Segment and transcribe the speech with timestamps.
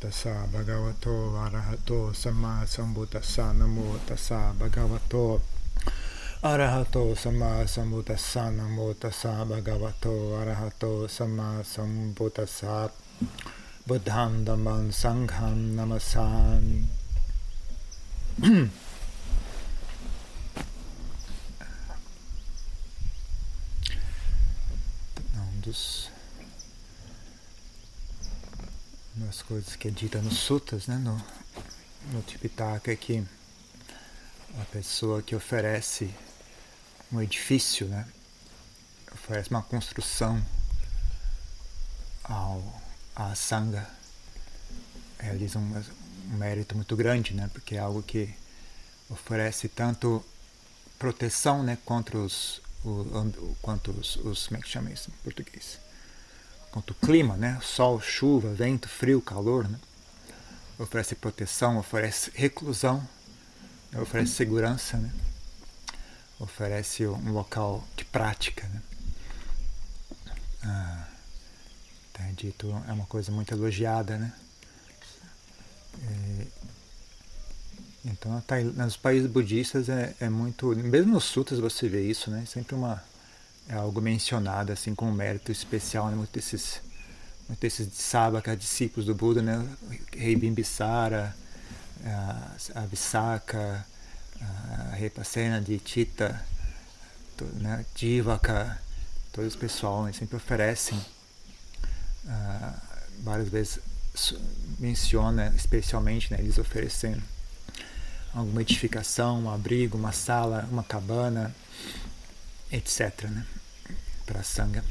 [0.00, 5.40] tassa bhagavato arahato samma sambuddhassa namo tassa bhagavato
[6.42, 12.90] arahato samma sambuddhassa namo tassa bhagavato arahato samma sambuddhassa
[13.88, 16.86] buddham dhammam sangham namasami
[29.48, 31.16] coisas que é dita nos sutas, né, no,
[32.12, 33.26] no Tipitaka, é que
[34.60, 36.14] a pessoa que oferece
[37.10, 38.06] um edifício, né,
[39.10, 40.44] oferece uma construção
[42.22, 42.82] ao,
[43.16, 43.88] à Sangha,
[45.18, 45.84] realiza um,
[46.30, 48.34] um mérito muito grande, né, porque é algo que
[49.08, 50.22] oferece tanto
[50.98, 55.78] proteção, né, contra os, o, quanto os, os, como é que chama isso em português?
[56.70, 57.58] Quanto clima, né?
[57.62, 59.78] Sol, chuva, vento, frio, calor, né?
[60.78, 63.06] Oferece proteção, oferece reclusão,
[63.90, 64.00] né?
[64.00, 65.12] oferece segurança, né?
[66.38, 68.82] Oferece um local de prática, né?
[70.62, 71.08] Ah,
[72.12, 74.32] tá dito, é uma coisa muito elogiada, né?
[76.00, 76.46] É,
[78.04, 78.42] então,
[78.76, 82.44] nos países budistas é, é muito, mesmo nos sutras você vê isso, né?
[82.46, 83.02] Sempre uma
[83.68, 86.16] é algo mencionado assim com um mérito especial, né?
[86.16, 86.80] Muitos desses,
[87.48, 89.68] muitos desses sabaka, discípulos do Buda, né?
[90.16, 91.36] Rei Bimbisara,
[92.74, 93.84] a Visaka,
[94.40, 96.40] a Repasena de Tita,
[97.54, 97.84] né?
[97.94, 98.78] Divaka,
[99.32, 100.12] todo esse pessoal né?
[100.12, 100.98] sempre oferecem,
[102.24, 102.74] uh,
[103.20, 103.78] várias vezes
[104.78, 106.40] menciona especialmente né?
[106.40, 107.22] eles oferecendo
[108.34, 111.54] alguma edificação, um abrigo, uma sala, uma cabana,
[112.70, 113.24] etc.
[113.24, 113.46] Né?
[114.28, 114.84] Para a sanga.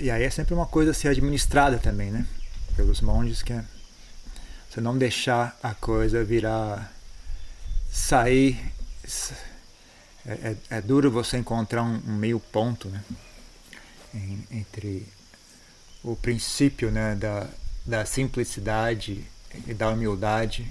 [0.00, 2.26] E aí é sempre uma coisa a ser administrada também, né?
[2.74, 3.64] Pelos monges, que é
[4.68, 6.92] você não deixar a coisa virar
[7.90, 8.72] sair.
[10.26, 13.02] É, é, é duro você encontrar um, um meio ponto, né?
[14.12, 15.06] Em, entre
[16.02, 17.46] o princípio né, da,
[17.86, 19.24] da simplicidade
[19.66, 20.66] e da humildade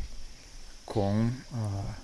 [0.85, 1.95] com uh,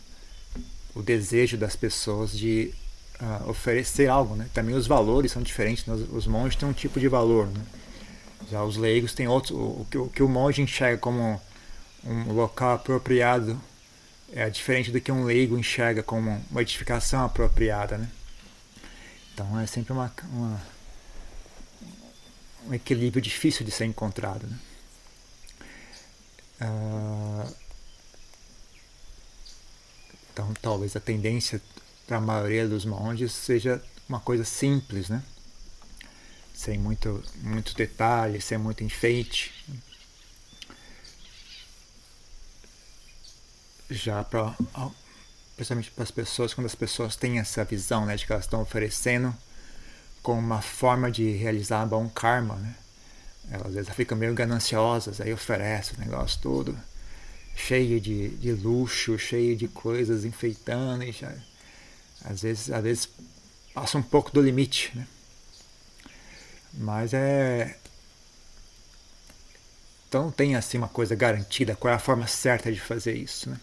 [0.94, 2.74] o desejo das pessoas de
[3.22, 4.50] uh, oferecer algo, né?
[4.54, 5.86] Também os valores são diferentes.
[5.86, 5.94] Né?
[5.94, 7.62] Os, os, monges têm um tipo de valor, né?
[8.50, 9.52] Já os leigos têm outros.
[9.52, 11.42] O, o, que, o que o monge enxerga como
[12.04, 13.60] um local apropriado
[14.32, 18.10] é diferente do que um leigo enxerga como uma edificação apropriada, né?
[19.34, 20.62] Então é sempre uma, uma
[22.68, 24.60] um equilíbrio difícil de ser encontrado, né?
[26.62, 27.54] Uh,
[30.32, 31.62] então talvez a tendência
[32.08, 35.24] para a maioria dos monges seja uma coisa simples, né?
[36.54, 39.54] Sem muito, muito detalhe, sem muito enfeite.
[43.90, 44.56] Já para
[45.56, 48.62] principalmente para as pessoas, quando as pessoas têm essa visão né, de que elas estão
[48.62, 49.34] oferecendo
[50.22, 52.76] como uma forma de realizar bom karma, né?
[53.50, 56.76] Elas às vezes ficam meio gananciosas, aí oferecem o negócio todo
[57.56, 61.32] cheio de, de luxo, cheio de coisas enfeitando e já
[62.26, 63.10] às vezes, às vezes
[63.74, 65.08] passa um pouco do limite, né?
[66.74, 67.78] Mas é.
[70.08, 73.50] Então não tem assim uma coisa garantida, qual é a forma certa de fazer isso,
[73.50, 73.60] né?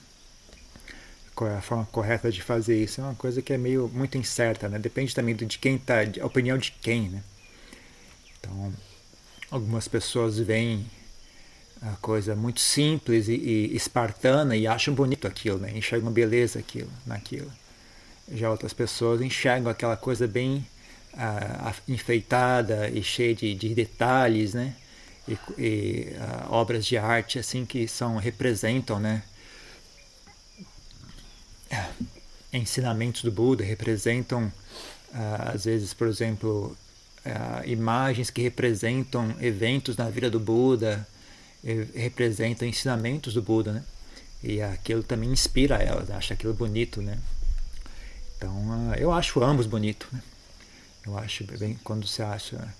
[1.34, 3.00] Qual é a forma correta de fazer isso?
[3.00, 4.78] É uma coisa que é meio muito incerta, né?
[4.78, 7.22] Depende também de quem tá, a opinião de quem, né?
[8.38, 8.72] Então,
[9.50, 10.86] algumas pessoas veem
[11.80, 15.72] a coisa muito simples e, e espartana e acham bonito aquilo, né?
[15.76, 17.50] Enxergam beleza aquilo, naquilo.
[18.30, 20.66] Já outras pessoas enxergam aquela coisa bem
[21.14, 24.74] ah, enfeitada e cheia de, de detalhes, né?
[25.28, 29.22] E, e ah, obras de arte assim que são representam, né?
[32.52, 34.52] Ensinamentos do Buda representam
[35.12, 36.76] ah, às vezes, por exemplo,
[37.66, 41.06] imagens que representam eventos na vida do Buda,
[41.94, 43.84] representam ensinamentos do Buda, né?
[44.42, 47.18] E aquilo também inspira elas, acha aquilo bonito, né?
[48.42, 50.20] Então, uh, eu acho ambos bonito, né?
[51.06, 52.74] Eu acho bem quando você acha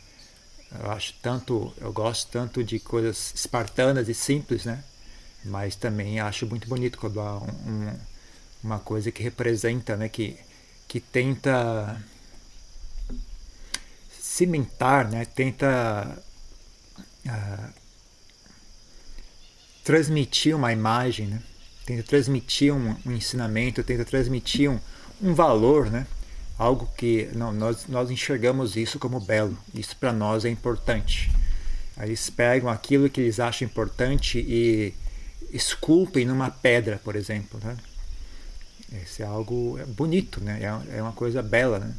[0.80, 4.82] eu acho tanto, eu gosto tanto de coisas espartanas e simples, né?
[5.44, 7.96] Mas também acho muito bonito quando há um,
[8.64, 10.08] uma coisa que representa, né?
[10.08, 10.36] Que,
[10.88, 12.00] que tenta
[14.18, 15.26] cimentar, né?
[15.26, 16.18] Tenta
[17.26, 17.72] uh,
[19.84, 21.42] transmitir uma imagem, né?
[21.86, 24.80] Tenta transmitir um, um ensinamento, tenta transmitir um,
[25.22, 26.06] um valor, né?
[26.58, 31.30] algo que não, nós, nós enxergamos isso como belo, isso para nós é importante.
[32.00, 34.94] Eles pegam aquilo que eles acham importante e
[35.52, 37.60] esculpem numa pedra, por exemplo.
[37.62, 37.76] Né?
[39.02, 40.60] Isso é algo bonito, né?
[40.62, 41.78] é, é uma coisa bela.
[41.78, 41.92] Né?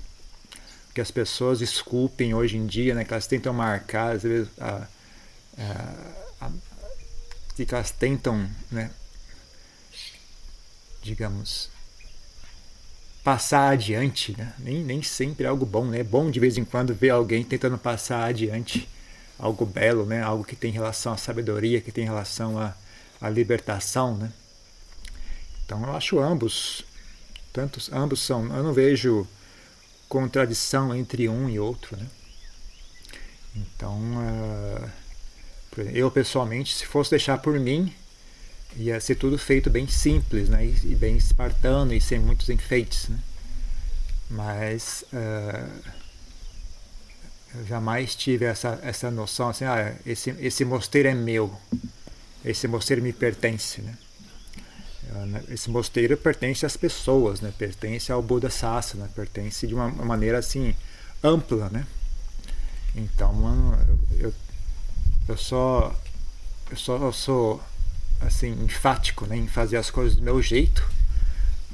[0.93, 3.03] Que as pessoas esculpem hoje em dia, né?
[3.03, 4.87] que elas tentam marcar, às vezes, a,
[5.57, 6.51] a, a,
[7.55, 8.91] que elas tentam, né?
[11.01, 11.69] digamos,
[13.23, 14.35] passar adiante.
[14.37, 14.53] Né?
[14.59, 15.85] Nem, nem sempre é algo bom.
[15.85, 15.99] Né?
[15.99, 18.87] É bom de vez em quando ver alguém tentando passar adiante
[19.39, 20.21] algo belo, né?
[20.21, 22.75] algo que tem relação à sabedoria, que tem relação à,
[23.19, 24.15] à libertação.
[24.15, 24.31] Né?
[25.65, 26.83] Então eu acho ambos,
[27.51, 29.27] tantos, ambos são, eu não vejo
[30.07, 31.97] contradição entre um e outro.
[31.97, 32.05] Né?
[33.55, 34.89] Então, uh,
[35.93, 37.93] eu pessoalmente, se fosse deixar por mim,
[38.75, 40.65] ia ser tudo feito bem simples né?
[40.65, 43.09] e, bem espartano e sem muitos enfeites.
[43.09, 43.19] Né?
[44.29, 45.91] Mas uh,
[47.55, 51.55] eu jamais tive essa, essa noção assim, ah, esse, esse mosteiro é meu,
[52.43, 53.81] esse mosteiro me pertence.
[53.81, 53.97] Né?
[55.25, 57.53] Né, esse mosteiro pertence às pessoas, né?
[57.57, 60.75] pertence ao Buda Sasana, pertence de uma maneira assim
[61.23, 61.69] ampla.
[61.69, 61.85] Né?
[62.95, 63.77] Então
[64.17, 64.33] eu,
[65.27, 65.95] eu só
[66.71, 67.61] eu só sou
[68.21, 70.87] assim enfático né, em fazer as coisas do meu jeito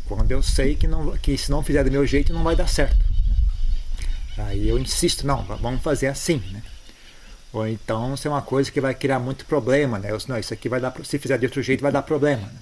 [0.10, 2.68] quando eu sei que não que se não fizer do meu jeito não vai dar
[2.68, 2.98] certo.
[3.28, 3.36] Né?
[4.46, 6.42] Aí eu insisto, não, vamos fazer assim.
[6.52, 6.64] Né?
[7.54, 10.12] Ou então se é uma coisa que vai criar muito problema, né?
[10.12, 12.42] Eu, não, isso aqui vai dar, se fizer de outro jeito vai dar problema.
[12.42, 12.60] Né?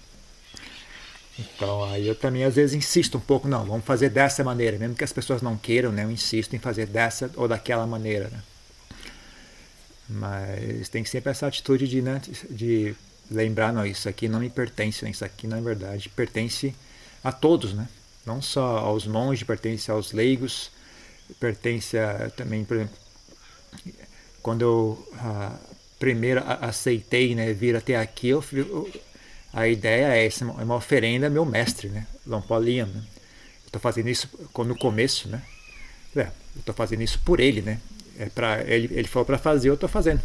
[1.39, 4.95] Então aí eu também às vezes insisto um pouco, não, vamos fazer dessa maneira, mesmo
[4.95, 6.03] que as pessoas não queiram, né?
[6.03, 8.41] Eu insisto em fazer dessa ou daquela maneira, né?
[10.09, 12.95] Mas tem sempre essa atitude de, né, de
[13.29, 15.11] lembrar, não, isso aqui não me pertence, né?
[15.11, 16.73] isso aqui na verdade pertence
[17.23, 17.87] a todos, né?
[18.25, 20.71] Não só aos monges, pertence aos leigos,
[21.39, 22.95] pertence a, também, por exemplo,
[24.41, 25.55] quando eu a,
[25.99, 28.89] primeiro aceitei né, vir até aqui, eu, eu
[29.53, 32.05] a ideia é essa, é uma oferenda ao meu mestre, né?
[32.25, 32.87] Lampoliam.
[32.87, 32.99] Né?
[32.99, 35.41] Eu estou fazendo isso no começo, né?
[36.15, 37.79] É, estou fazendo isso por ele, né?
[38.19, 40.21] É para ele, ele falou para fazer, eu estou fazendo.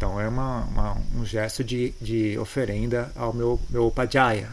[0.00, 4.48] Então é uma, uma, um gesto de, de oferenda ao meu, meu Upadhyaya.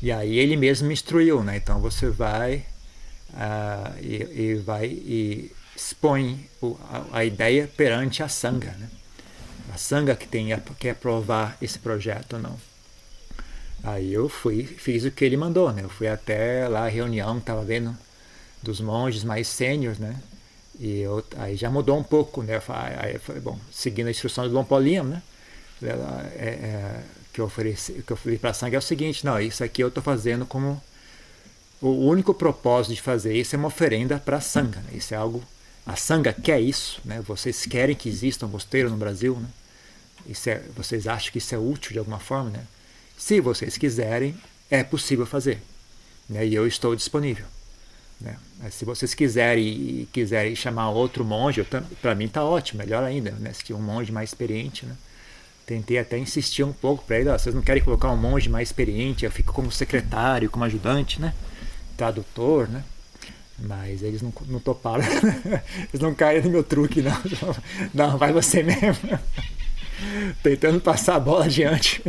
[0.00, 1.58] E aí ele mesmo me instruiu, né?
[1.58, 2.64] Então você vai
[3.34, 8.88] uh, e, e, vai e expõe o, a, a, ideia perante a sanga, né?
[9.74, 10.48] a Sangha que tem
[10.78, 12.56] que aprovar esse projeto ou não.
[13.84, 15.82] Aí eu fui, fiz o que ele mandou, né?
[15.84, 17.94] Eu fui até lá a reunião, estava vendo
[18.62, 20.16] dos monges mais sêniores, né?
[20.78, 22.60] E eu, aí já mudou um pouco, né?
[22.98, 25.22] Aí eu falei, bom, seguindo a instrução do Dom Paulinho, né?
[25.82, 27.02] É, é,
[27.32, 29.82] que eu ofereci, que eu falei para a Sangha é o seguinte, não, isso aqui
[29.82, 30.80] eu estou fazendo como
[31.82, 34.80] o único propósito de fazer isso é uma oferenda para a Sangha.
[34.80, 34.92] Né?
[34.94, 35.42] Isso é algo
[35.86, 37.20] a Sangha quer isso, né?
[37.20, 39.48] Vocês querem que exista um mosteiro no Brasil, né?
[40.26, 42.64] Isso é, vocês acham que isso é útil de alguma forma, né?
[43.16, 44.36] Se vocês quiserem,
[44.68, 45.62] é possível fazer,
[46.28, 46.44] né?
[46.44, 47.46] E eu estou disponível,
[48.20, 48.36] né?
[48.70, 51.64] Se vocês quiserem quiserem chamar outro monge,
[52.00, 53.52] para mim está ótimo, melhor ainda, né?
[53.52, 54.94] Se um monge mais experiente, né?
[55.66, 58.68] Tentei até insistir um pouco para ele, ó, vocês não querem colocar um monge mais
[58.68, 61.34] experiente, eu fico como secretário, como ajudante, né?
[61.96, 62.84] Tradutor, né?
[63.58, 65.02] Mas eles não, não toparam.
[65.90, 67.16] eles não caíram no meu truque, não.
[67.92, 69.18] Não, vai você mesmo
[70.42, 72.02] tentando passar a bola adiante.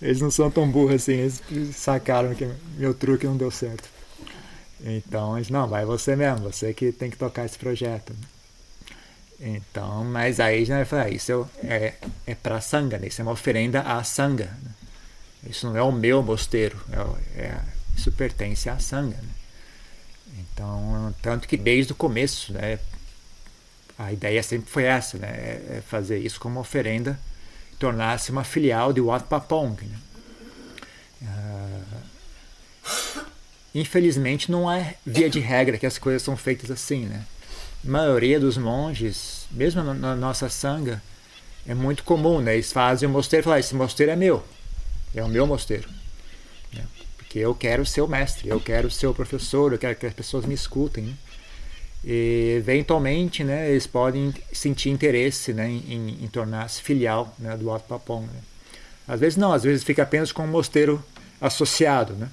[0.00, 1.42] Eles não são tão burros assim, eles
[1.74, 3.88] sacaram que meu truque não deu certo.
[4.80, 8.14] Então, eles, não, vai você mesmo, você que tem que tocar esse projeto.
[9.40, 11.94] Então, mas aí já falei, ah, isso é,
[12.26, 13.06] é para sanga, né?
[13.06, 14.46] isso é uma oferenda à sanga.
[14.62, 14.70] Né?
[15.48, 16.78] Isso não é o meu mosteiro,
[17.36, 17.60] é, é,
[17.96, 19.16] isso pertence à sanga.
[19.16, 19.28] Né?
[20.38, 22.78] Então, tanto que desde o começo, né,
[23.98, 25.28] a ideia sempre foi essa, né?
[25.28, 27.18] É, é fazer isso como oferenda,
[27.78, 29.76] tornar-se uma filial de Wat Papong.
[29.84, 29.98] Né?
[31.22, 31.97] Uh,
[33.74, 37.24] infelizmente não é via de regra que as coisas são feitas assim, né?
[37.84, 41.02] A maioria dos monges, mesmo na, nossa sanga,
[41.66, 42.54] é muito comum, né?
[42.54, 44.42] Eles fazem o mosteiro e falam, ah, esse mosteiro é meu,
[45.14, 45.88] é o meu mosteiro.
[46.72, 46.84] Né?
[47.16, 50.14] Porque eu quero ser o mestre, eu quero ser o professor, eu quero que as
[50.14, 51.04] pessoas me escutem.
[51.04, 51.14] Né?
[52.04, 57.86] E, eventualmente, né, eles podem sentir interesse né, em, em tornar-se filial né, do Alto
[57.86, 58.22] Papão.
[58.22, 58.40] Né.
[59.06, 61.04] Às vezes não, às vezes fica apenas com um mosteiro
[61.40, 62.28] associado, né,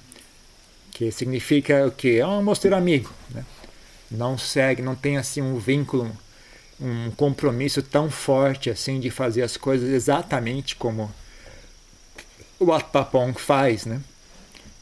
[0.96, 3.44] que significa o que é um mosteiro amigo, né,
[4.10, 6.10] não segue, não tem assim um vínculo,
[6.80, 11.12] um compromisso tão forte assim de fazer as coisas exatamente como
[12.58, 14.00] o Atpapong faz, né?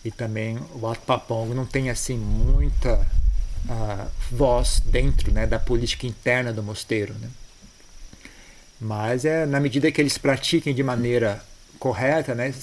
[0.04, 3.04] E também o Atpapong não tem assim muita
[3.68, 7.14] a voz dentro né, da política interna do mosteiro.
[7.14, 7.28] Né?
[8.80, 11.42] Mas é na medida que eles pratiquem de maneira
[11.80, 12.54] correta, né,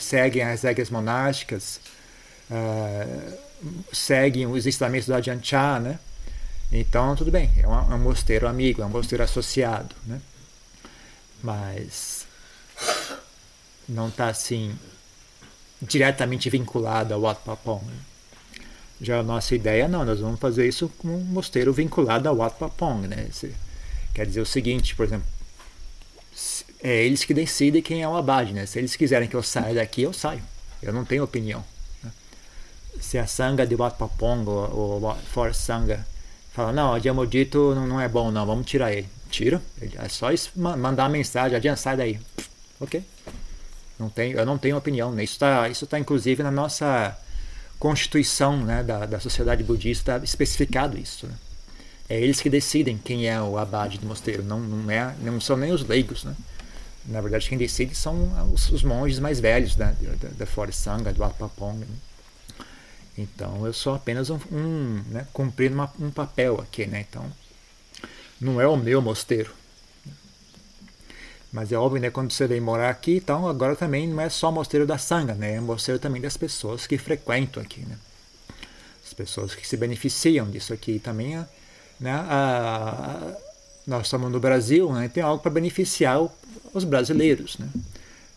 [0.00, 1.78] seguem as regras monásticas,
[2.50, 3.38] uh,
[3.92, 5.98] seguem os ensinamentos do Ajahn né,
[6.72, 10.20] então tudo bem, é um, é um mosteiro amigo, é um mosteiro associado, né,
[11.42, 12.26] mas
[13.88, 14.76] não está assim
[15.80, 17.84] diretamente vinculado ao Wat Papong.
[17.84, 17.96] Né?
[19.00, 22.56] Já a nossa ideia, não, nós vamos fazer isso com um mosteiro vinculado ao Wat
[22.58, 23.06] Papong.
[23.06, 23.28] Né?
[24.14, 25.26] quer dizer o seguinte, por exemplo,
[26.82, 28.52] é eles que decidem quem é o abade.
[28.52, 28.66] Né?
[28.66, 30.42] Se eles quiserem que eu saia daqui, eu saio.
[30.82, 31.64] Eu não tenho opinião.
[33.06, 36.04] Se a sanga de Wat Papong ou, ou For Sanga
[36.52, 39.08] fala, não, o Diamodito não, é bom, não, vamos tirar ele.
[39.30, 39.62] Tira.
[39.80, 42.20] É só isso, mandar mensagem, adianta, sai daí.
[42.80, 43.00] Ok.
[43.96, 45.12] Não tenho, eu não tenho opinião.
[45.12, 45.22] Né?
[45.22, 47.16] Isso está isso tá, inclusive na nossa
[47.78, 51.28] constituição né, da, da sociedade budista especificado isso.
[51.28, 51.34] Né?
[52.08, 55.56] É eles que decidem quem é o abade do mosteiro, não, não, é, não são
[55.56, 56.24] nem os leigos.
[56.24, 56.34] Né?
[57.04, 61.12] Na verdade, quem decide são os, os monges mais velhos né, da, da Forest Sangha,
[61.12, 61.78] do Apapong.
[61.78, 61.86] Né?
[63.18, 66.86] Então, eu sou apenas um, um né, cumprindo uma, um papel aqui.
[66.86, 67.06] Né?
[67.08, 67.24] Então,
[68.40, 69.52] não é o meu mosteiro.
[71.52, 74.52] Mas é óbvio, né, quando você vem morar aqui, então agora também não é só
[74.52, 77.96] mosteiro da sanga, né, é mosteiro também das pessoas que frequentam aqui, né.
[79.02, 81.36] As pessoas que se beneficiam disso aqui também,
[81.98, 83.36] né, a, a,
[83.86, 86.20] nós estamos no Brasil, né, tem algo para beneficiar
[86.74, 87.68] os brasileiros, né,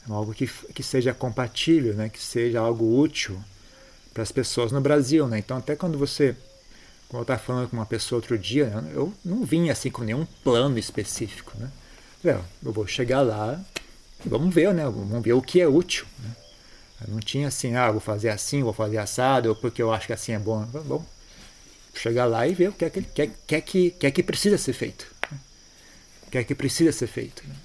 [0.08, 3.38] algo que, que seja compatível, né, que seja algo útil
[4.14, 5.40] para as pessoas no Brasil, né.
[5.40, 6.36] Então até quando você
[7.10, 10.28] como eu estava falando com uma pessoa outro dia, eu não vim assim com nenhum
[10.44, 11.72] plano específico, né?
[12.24, 13.60] Eu vou chegar lá,
[14.24, 14.84] vamos ver, né?
[14.84, 16.06] Vamos ver o que é útil.
[16.20, 16.36] Né?
[17.08, 20.14] Não tinha assim, ah, vou fazer assim, vou fazer assado, ou porque eu acho que
[20.14, 20.64] assim é bom.
[20.86, 21.04] Bom,
[21.96, 24.58] chegar lá e ver o que é que, que, que, que, que, é que precisa
[24.58, 25.08] ser feito.
[25.32, 25.38] Né?
[26.28, 27.42] O que é que precisa ser feito.
[27.48, 27.56] Né?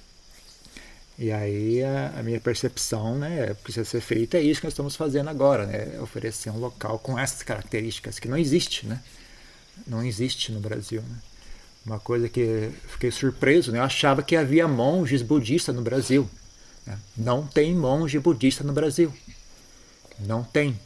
[1.17, 4.95] E aí a, a, minha percepção, né, precisa ser feita, é isso que nós estamos
[4.95, 5.99] fazendo agora, né?
[6.01, 9.01] Oferecer um local com essas características que não existe, né?
[9.87, 11.17] Não existe no Brasil, né?
[11.85, 13.77] Uma coisa que fiquei surpreso, né?
[13.77, 16.27] eu achava que havia monges budistas no Brasil.
[16.85, 16.97] Né?
[17.15, 19.13] Não tem monge budista no Brasil.
[20.19, 20.79] Não tem.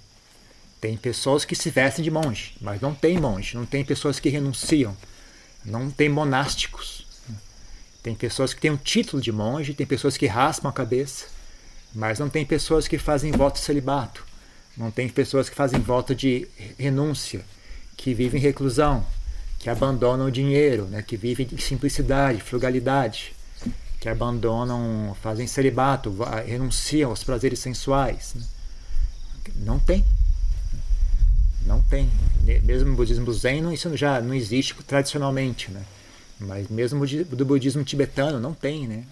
[0.81, 3.55] Tem pessoas que se vestem de monge, mas não tem monge.
[3.55, 4.95] Não tem pessoas que renunciam.
[5.63, 7.07] Não tem monásticos.
[8.01, 11.27] Tem pessoas que têm um título de monge, tem pessoas que raspam a cabeça,
[11.93, 14.25] mas não tem pessoas que fazem voto de celibato.
[14.77, 17.43] Não tem pessoas que fazem voto de renúncia,
[17.97, 19.05] que vivem reclusão,
[19.57, 23.33] que abandonam o dinheiro, né, que vivem em simplicidade, frugalidade,
[23.99, 26.15] que abandonam, fazem celibato,
[26.45, 28.33] renunciam aos prazeres sensuais.
[28.35, 28.43] Né?
[29.57, 30.05] Não tem.
[31.65, 32.09] Não tem.
[32.63, 35.69] Mesmo no budismo zen, isso já não existe tradicionalmente.
[35.69, 35.81] Né?
[36.39, 38.87] Mas mesmo do budismo tibetano, não tem.
[38.87, 39.05] Né?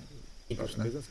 [0.77, 1.03] né?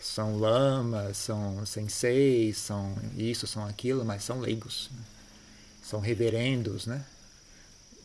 [0.00, 4.88] São lamas, são senseis, são isso, são aquilo, mas são leigos.
[4.92, 5.02] Né?
[5.82, 7.04] São reverendos, né?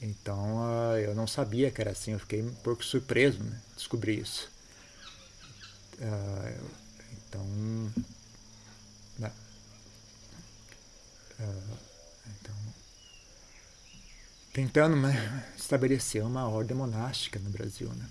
[0.02, 3.60] Então uh, eu não sabia que era assim, eu fiquei um pouco surpreso, né?
[3.76, 4.50] Descobri isso.
[6.00, 6.70] Uh,
[7.12, 7.46] então,
[9.20, 9.32] né?
[11.40, 11.78] uh,
[12.40, 12.56] então,
[14.60, 18.06] tentando né, estabelecer uma ordem monástica no Brasil, né?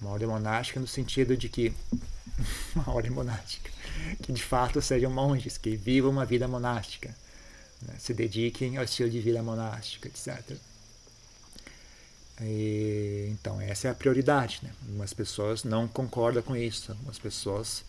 [0.00, 1.72] Uma ordem monástica no sentido de que
[2.76, 3.70] uma ordem monástica
[4.22, 7.14] que de fato sejam monges que vivam uma vida monástica,
[7.82, 7.94] né?
[7.98, 10.56] se dediquem ao estilo de vida monástica, etc.
[12.40, 14.60] E, então, essa é a prioridade.
[14.62, 14.70] Né?
[14.82, 16.92] Algumas pessoas não concordam com isso.
[16.92, 17.84] Algumas pessoas,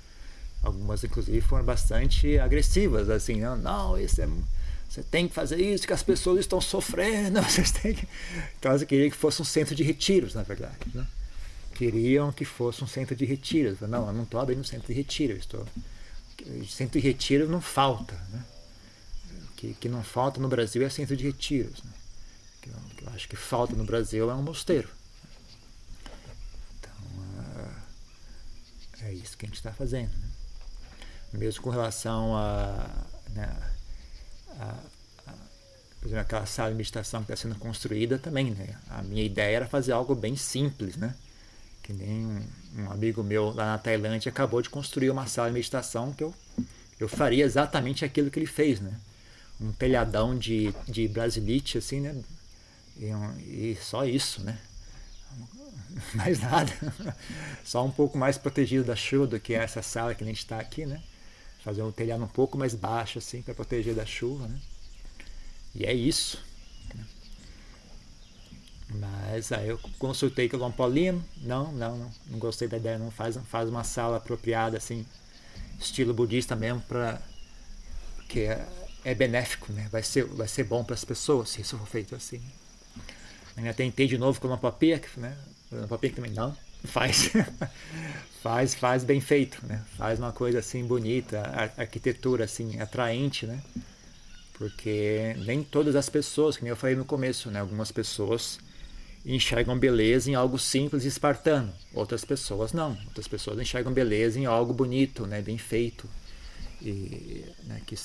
[0.62, 3.10] algumas inclusive, foram bastante agressivas.
[3.10, 4.28] Assim, não, não isso é,
[4.90, 7.42] você tem que fazer isso, que as pessoas estão sofrendo.
[7.44, 8.08] Vocês têm que...
[8.60, 10.78] Então, elas queriam que fosse um centro de retiros, na verdade.
[10.94, 11.06] Né?
[11.74, 13.80] Queriam que fosse um centro de retiros.
[13.82, 15.40] Não, eu não estou abrindo um centro de retiros.
[15.40, 15.66] Estou...
[16.70, 18.13] Centro de retiro não falta.
[18.32, 18.44] Né?
[19.32, 21.82] O que, que não falta no Brasil é centro de retiros.
[21.84, 21.92] Né?
[22.63, 24.90] que eu, que eu acho que falta no Brasil é um mosteiro.
[26.80, 26.94] Então,
[29.02, 30.12] é, é isso que a gente está fazendo.
[30.12, 30.30] Né?
[31.34, 33.73] Mesmo com relação a, né,
[36.00, 38.52] por exemplo, aquela sala de meditação que está sendo construída também.
[38.52, 38.76] Né?
[38.90, 41.16] A minha ideia era fazer algo bem simples, né?
[41.82, 42.44] Que nem um,
[42.80, 46.34] um amigo meu lá na Tailândia acabou de construir uma sala de meditação que eu,
[47.00, 48.94] eu faria exatamente aquilo que ele fez, né?
[49.60, 52.16] um telhadão de, de brasilite, assim, né?
[52.98, 53.06] E,
[53.72, 54.58] e só isso, né?
[56.14, 56.72] Mais nada.
[57.64, 60.60] Só um pouco mais protegido da chuva do que essa sala que a gente está
[60.60, 61.02] aqui, né?
[61.63, 64.60] Fazer um telhado um pouco mais baixo, assim, para proteger da chuva, né?
[65.74, 66.38] E é isso.
[68.89, 73.10] Mas aí eu consultei com o Lompolim, não, não, não, não gostei da ideia, não
[73.10, 75.05] faz, faz uma sala apropriada assim,
[75.79, 77.20] estilo budista mesmo para
[78.29, 78.67] que é,
[79.03, 79.88] é, benéfico, né?
[79.91, 82.41] Vai ser, vai ser bom para as pessoas se isso for feito assim.
[83.58, 85.36] Ainda tentei de novo com o Lompopia, né?
[85.72, 87.32] O Lompopia também não, faz,
[88.42, 89.84] faz, faz bem feito, né?
[89.98, 91.42] Faz uma coisa assim bonita,
[91.78, 93.62] arquitetura assim atraente, né?
[94.54, 97.60] Porque nem todas as pessoas, que eu falei no começo, né?
[97.60, 98.60] Algumas pessoas
[99.25, 101.74] enxergam beleza em algo simples e espartano.
[101.94, 102.98] Outras pessoas não.
[103.06, 105.42] Outras pessoas enxergam beleza em algo bonito, né?
[105.42, 106.08] Bem feito.
[106.82, 107.82] E, né?
[107.86, 107.96] que,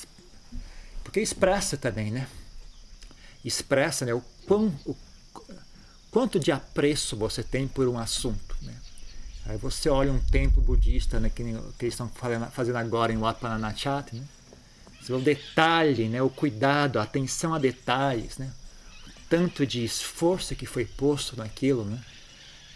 [1.03, 2.27] porque expressa também, né?
[3.43, 4.13] Expressa né?
[4.13, 4.95] o, quão, o
[6.09, 8.48] quanto de apreço você tem por um assunto?
[9.49, 12.09] Aí você olha um templo budista, né, que, que eles estão
[12.51, 14.23] fazendo agora em Wat Pah Nanachat, né?
[15.01, 18.51] Você vê o detalhe, né, o cuidado, a atenção a detalhes, né?
[19.29, 22.01] tanto de esforço que foi posto naquilo, né?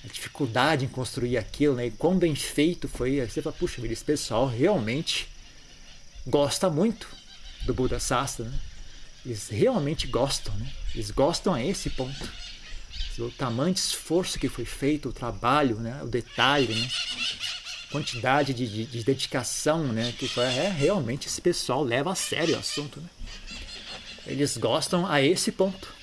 [0.06, 1.88] A dificuldade em construir aquilo, né?
[1.88, 3.20] E quão bem feito foi.
[3.20, 5.28] Aí você fala, puxa vida, esse pessoal realmente
[6.28, 7.08] gosta muito
[7.66, 8.60] do Buda Sastra, né?
[9.26, 10.72] Eles realmente gostam, né?
[10.94, 12.43] Eles gostam a esse ponto.
[13.20, 16.02] O tamanho de esforço que foi feito, o trabalho, né?
[16.04, 16.90] O detalhe, né?
[17.94, 20.12] quantidade de, de, de, dedicação, né?
[20.18, 23.10] Que foi, é realmente esse pessoal leva a sério o assunto, né?
[24.26, 25.94] Eles gostam a esse ponto.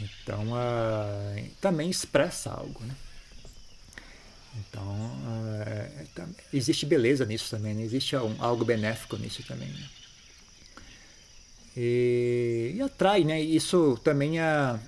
[0.00, 2.96] Então, uh, também expressa algo, né?
[4.56, 7.82] Então, uh, existe beleza nisso também, né?
[7.82, 9.68] existe um, algo benéfico nisso também.
[9.68, 9.88] Né?
[11.76, 13.40] E, e, atrai, né?
[13.40, 14.78] Isso também uh,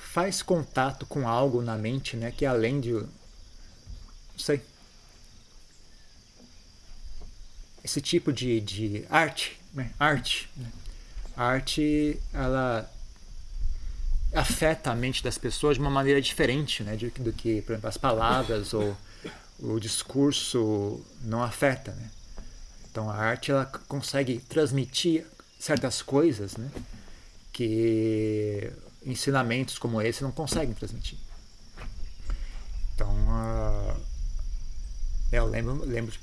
[0.00, 2.32] faz contato com algo na mente, né?
[2.32, 3.08] Que é além de, não
[4.36, 4.60] sei,
[7.84, 9.92] esse tipo de, de arte, né?
[9.98, 10.72] arte, né?
[11.36, 12.90] a arte ela
[14.34, 17.88] afeta a mente das pessoas de uma maneira diferente né, do, do que, por exemplo,
[17.88, 18.96] as palavras ou
[19.58, 21.92] o discurso não afeta.
[21.92, 22.10] Né?
[22.96, 25.26] Então a arte ela consegue transmitir
[25.60, 26.70] certas coisas né,
[27.52, 28.72] que
[29.04, 31.18] ensinamentos como esse não conseguem transmitir.
[32.94, 34.00] Então, uh,
[35.30, 36.14] eu lembro, lembro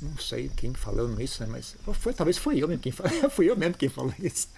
[0.00, 1.48] não sei quem falou isso, né?
[1.48, 4.48] mas foi, talvez foi eu mesmo quem falou, fui eu mesmo quem falou isso.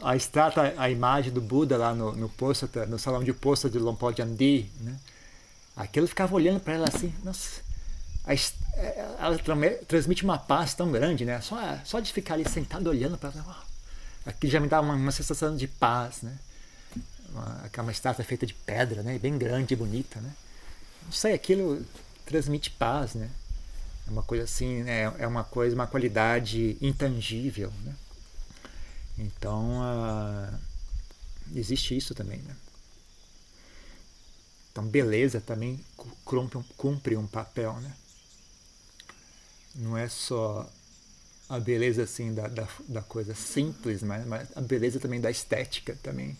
[0.00, 3.80] A estátua, a imagem do Buda lá no, no, posto, no salão de posto de
[3.80, 4.96] Lompo Jandi, né?
[5.74, 7.62] Aquilo ficava olhando para ela assim, nossa,
[8.28, 8.34] a,
[8.78, 9.38] é, ela
[9.86, 11.40] transmite uma paz tão grande, né?
[11.40, 13.64] Só, só de ficar ali sentado olhando para ela,
[14.26, 16.38] aquilo já me dá uma, uma sensação de paz, né?
[17.30, 19.18] Uma, uma estátua feita de pedra, né?
[19.18, 20.32] Bem grande e bonita, né?
[21.04, 21.84] Não sei, aquilo
[22.26, 23.30] transmite paz, né?
[24.06, 25.12] É uma coisa assim, né?
[25.18, 27.70] é uma coisa, uma qualidade intangível.
[27.84, 27.94] Né?
[29.18, 29.82] Então,
[31.54, 32.38] existe isso também.
[32.38, 32.56] Né?
[34.72, 35.78] Então, beleza também
[36.24, 37.74] cumpre, cumpre um papel.
[37.80, 37.92] Né?
[39.78, 40.68] Não é só
[41.48, 45.96] a beleza assim da, da, da coisa simples, mas, mas, a beleza também da estética
[46.02, 46.36] também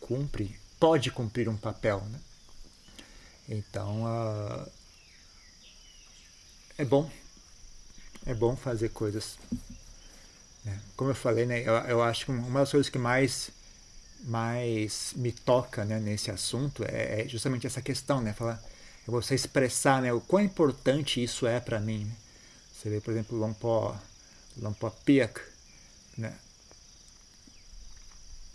[0.00, 2.00] cumpre, pode cumprir um papel.
[2.10, 2.20] Né?
[3.48, 4.70] Então, uh,
[6.78, 7.10] é bom.
[8.24, 9.36] É bom fazer coisas.
[10.64, 10.80] Né?
[10.96, 13.50] Como eu falei, né, eu, eu acho que uma das coisas que mais
[14.22, 18.34] mais me toca né, nesse assunto é, é justamente essa questão, né?
[18.34, 18.62] Falar,
[19.06, 22.04] você expressar né, o quão importante isso é para mim.
[22.04, 22.12] Né?
[22.80, 23.94] Você vê, por exemplo, Lompo,
[24.56, 25.38] Lompo Piak,
[26.16, 26.32] né?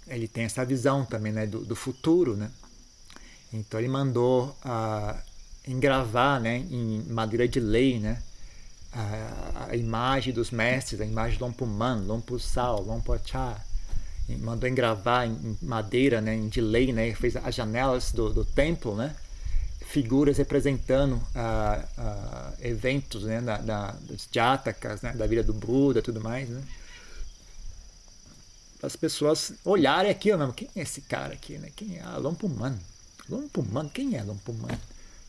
[0.07, 2.35] ele tem essa visão também né, do, do futuro.
[2.35, 2.49] Né?
[3.53, 5.15] Então ele mandou uh,
[5.67, 8.19] engravar né, em madeira de lei né,
[8.91, 13.63] a, a imagem dos mestres, a imagem do Lompuman, Lompusal, Lompochá.
[14.39, 19.15] Mandou engravar em madeira né, de lei, né, fez as janelas do, do templo, né,
[19.81, 21.21] figuras representando uh,
[21.97, 26.49] uh, eventos né, da, da, dos jatakas, né, da vida do Buda tudo mais.
[26.49, 26.61] Né.
[28.83, 31.57] As pessoas olharem aqui, mesmo, quem é esse cara aqui?
[31.57, 31.69] Né?
[31.75, 32.01] Quem é?
[32.01, 32.77] Ah, Lompuman.
[33.29, 34.77] Lompuman, quem é Lompuman?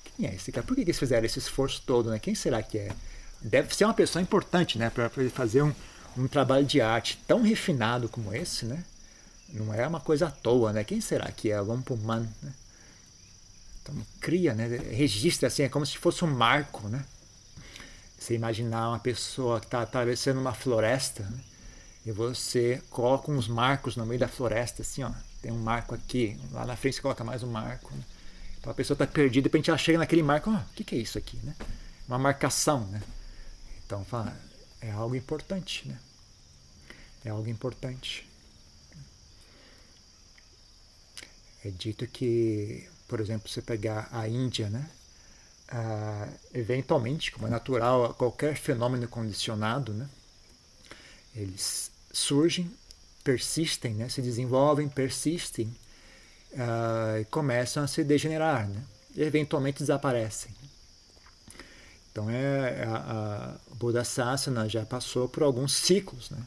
[0.04, 0.66] Quem é esse cara?
[0.66, 2.10] Por que eles fizeram esse esforço todo?
[2.10, 2.18] Né?
[2.18, 2.92] Quem será que é?
[3.40, 4.90] Deve ser uma pessoa importante né?
[4.90, 5.72] para fazer um,
[6.16, 8.66] um trabalho de arte tão refinado como esse.
[8.66, 8.84] Né?
[9.50, 10.72] Não é uma coisa à toa.
[10.72, 10.84] Né?
[10.84, 11.60] Quem será que é?
[11.60, 12.26] Lompuman.
[12.42, 12.52] Né?
[13.86, 14.66] Então cria, né?
[14.90, 16.88] registra assim, é como se fosse um marco.
[16.88, 17.04] Né?
[18.18, 21.40] Você imaginar uma pessoa que está atravessando uma floresta né?
[22.04, 25.10] e você coloca uns marcos no meio da floresta, assim, ó.
[25.40, 27.94] Tem um marco aqui, lá na frente você coloca mais um marco.
[27.94, 28.02] Né?
[28.58, 30.98] Então a pessoa está perdida, de repente ela chega naquele marco, o que, que é
[30.98, 31.38] isso aqui?
[31.44, 31.54] Né?
[32.08, 32.84] Uma marcação.
[32.86, 33.00] Né?
[33.84, 34.36] Então fala,
[34.80, 35.86] é algo importante.
[35.86, 35.98] Né?
[37.24, 38.26] É algo importante.
[41.66, 44.88] é dito que, por exemplo, você pegar a Índia, né?
[45.68, 50.08] Ah, eventualmente, como é natural, qualquer fenômeno condicionado, né?
[51.34, 52.70] Eles surgem,
[53.24, 54.08] persistem, né?
[54.08, 55.74] Se desenvolvem, persistem
[56.52, 58.82] uh, e começam a se degenerar, né?
[59.14, 60.52] E eventualmente desaparecem.
[62.10, 66.38] Então é, a, a Buda Sasana já passou por alguns ciclos, né?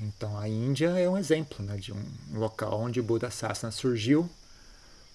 [0.00, 4.28] Então a Índia é um exemplo né, de um local onde o Buda Sasana surgiu,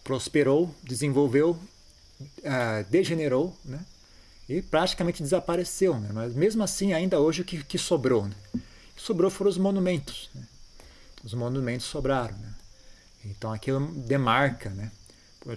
[0.03, 1.51] prosperou, desenvolveu,
[2.21, 3.79] uh, degenerou, né?
[4.49, 6.09] E praticamente desapareceu, né?
[6.13, 8.35] Mas mesmo assim ainda hoje o que, que sobrou, né?
[8.53, 8.59] O
[8.95, 10.43] que sobrou foram os monumentos, né?
[11.23, 12.53] Os monumentos sobraram, né?
[13.25, 14.91] Então aquilo demarca, né?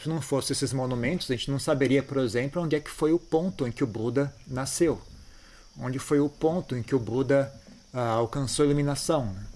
[0.01, 3.13] Se não fosse esses monumentos, a gente não saberia, por exemplo, onde é que foi
[3.13, 5.01] o ponto em que o Buda nasceu,
[5.79, 7.53] onde foi o ponto em que o Buda
[7.93, 9.27] ah, alcançou a iluminação.
[9.27, 9.47] Né?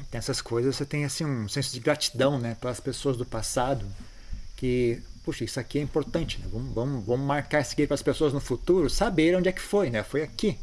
[0.00, 3.24] Então, essas coisas você tem assim um senso de gratidão, né, para as pessoas do
[3.24, 3.86] passado,
[4.56, 6.46] que puxa, isso aqui é importante, né?
[6.52, 9.60] vamos, vamos, vamos marcar isso aqui para as pessoas no futuro saber onde é que
[9.60, 10.02] foi, né?
[10.02, 10.58] Foi aqui.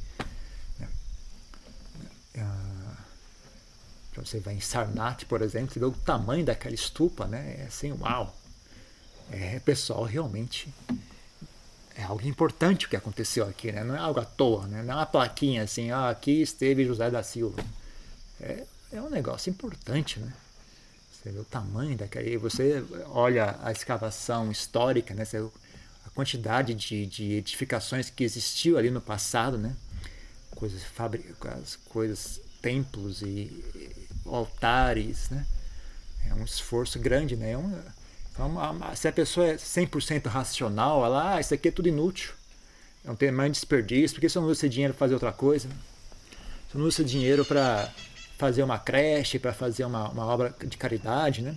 [4.12, 7.56] Então você vai em Sarnath, por exemplo, você vê o tamanho daquela estupa, né?
[7.60, 8.36] É assim, uau!
[9.32, 10.72] É, pessoal, realmente
[11.96, 13.84] é algo importante o que aconteceu aqui, né?
[13.84, 14.84] Não é algo à toa, né?
[14.84, 17.63] Não é uma plaquinha assim, ah, aqui esteve José da Silva.
[18.41, 20.32] É, é um negócio importante, né?
[21.12, 22.28] Você vê o tamanho daquela.
[22.28, 25.26] E você olha a escavação histórica, né?
[25.26, 29.76] Você a quantidade de, de edificações que existiu ali no passado, né?
[30.56, 33.64] Coisas, fábricas, coisas templos e
[34.26, 35.46] altares, né?
[36.28, 37.52] É um esforço grande, né?
[37.52, 38.02] É
[38.40, 42.34] é uma, se a pessoa é 100% racional, ela, ah, isso aqui é tudo inútil.
[43.04, 45.68] Não tem mais desperdício, porque você não usa esse dinheiro para fazer outra coisa.
[46.70, 47.92] Você não usa dinheiro para
[48.42, 51.56] fazer uma creche, para fazer uma, uma obra de caridade, né?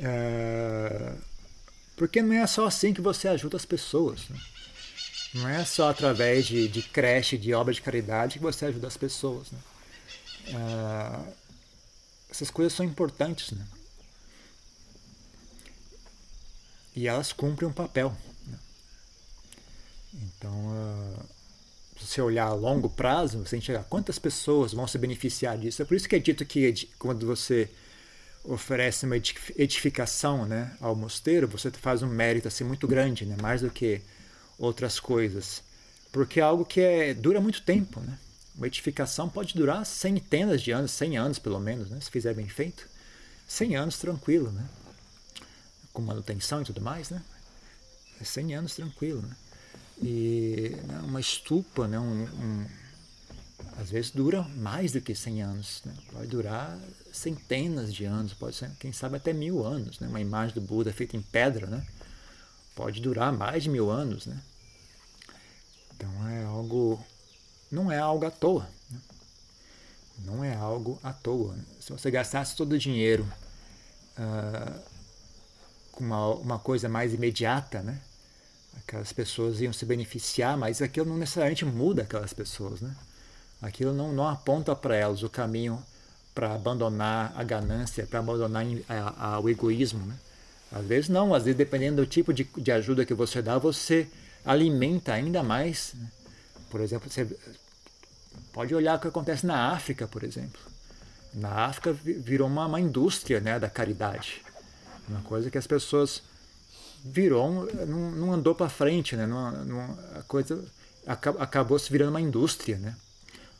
[0.00, 1.14] É,
[1.94, 4.28] porque não é só assim que você ajuda as pessoas.
[4.28, 4.40] Né?
[5.34, 8.96] Não é só através de, de creche, de obra de caridade que você ajuda as
[8.96, 9.52] pessoas.
[9.52, 9.58] Né?
[10.52, 11.24] Ah,
[12.28, 13.52] essas coisas são importantes.
[13.52, 13.64] Né?
[16.96, 18.12] E elas cumprem um papel.
[18.48, 18.58] Né?
[20.12, 21.35] Então, uh,
[21.98, 25.82] se você olhar a longo prazo, você enxergar quantas pessoas vão se beneficiar disso.
[25.82, 27.70] É por isso que é dito que quando você
[28.44, 33.60] oferece uma edificação né, ao mosteiro, você faz um mérito assim, muito grande, né, mais
[33.60, 34.00] do que
[34.58, 35.62] outras coisas.
[36.12, 38.00] Porque é algo que é, dura muito tempo.
[38.00, 38.18] Né?
[38.54, 41.98] Uma edificação pode durar centenas de anos, 100 anos pelo menos, né?
[42.00, 42.88] se fizer bem feito.
[43.48, 44.64] 100 anos tranquilo, né?
[45.92, 47.10] com manutenção e tudo mais.
[47.10, 47.22] Né?
[48.22, 49.22] 100 anos tranquilo.
[49.22, 49.36] Né?
[50.02, 51.98] E né, uma estupa, né?
[51.98, 52.66] Um, um,
[53.78, 55.82] às vezes dura mais do que 100 anos.
[55.84, 55.94] Né?
[56.12, 56.78] Pode durar
[57.12, 60.00] centenas de anos, pode ser, quem sabe até mil anos.
[60.00, 60.08] Né?
[60.08, 61.84] Uma imagem do Buda feita em pedra, né?
[62.76, 64.38] pode durar mais de mil anos, né?
[65.94, 67.02] Então é algo,
[67.72, 69.00] não é algo à toa, né?
[70.18, 71.54] não é algo à toa.
[71.54, 71.64] Né?
[71.80, 73.26] Se você gastasse todo o dinheiro
[74.18, 74.80] uh,
[75.90, 77.98] com uma, uma coisa mais imediata, né?
[78.76, 82.94] Aquelas pessoas iam se beneficiar, mas aquilo não necessariamente muda aquelas pessoas, né?
[83.60, 85.82] Aquilo não, não aponta para elas o caminho
[86.34, 90.14] para abandonar a ganância, para abandonar a, a, o egoísmo, né?
[90.70, 94.08] Às vezes não, às vezes dependendo do tipo de, de ajuda que você dá, você
[94.44, 95.92] alimenta ainda mais.
[95.94, 96.10] Né?
[96.70, 97.26] Por exemplo, você
[98.52, 100.60] pode olhar o que acontece na África, por exemplo.
[101.32, 104.42] Na África virou uma, uma indústria né, da caridade.
[105.08, 106.22] Uma coisa que as pessoas
[107.12, 109.26] virou, não, não andou para frente, né?
[109.26, 110.64] Não, não, a coisa
[111.06, 112.94] acabou, acabou se virando uma indústria, né?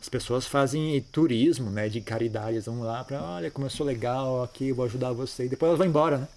[0.00, 3.84] As pessoas fazem turismo, né, de caridade, eles vão lá para, olha, como eu sou
[3.84, 6.28] legal aqui, vou ajudar você, e depois elas vão embora, né?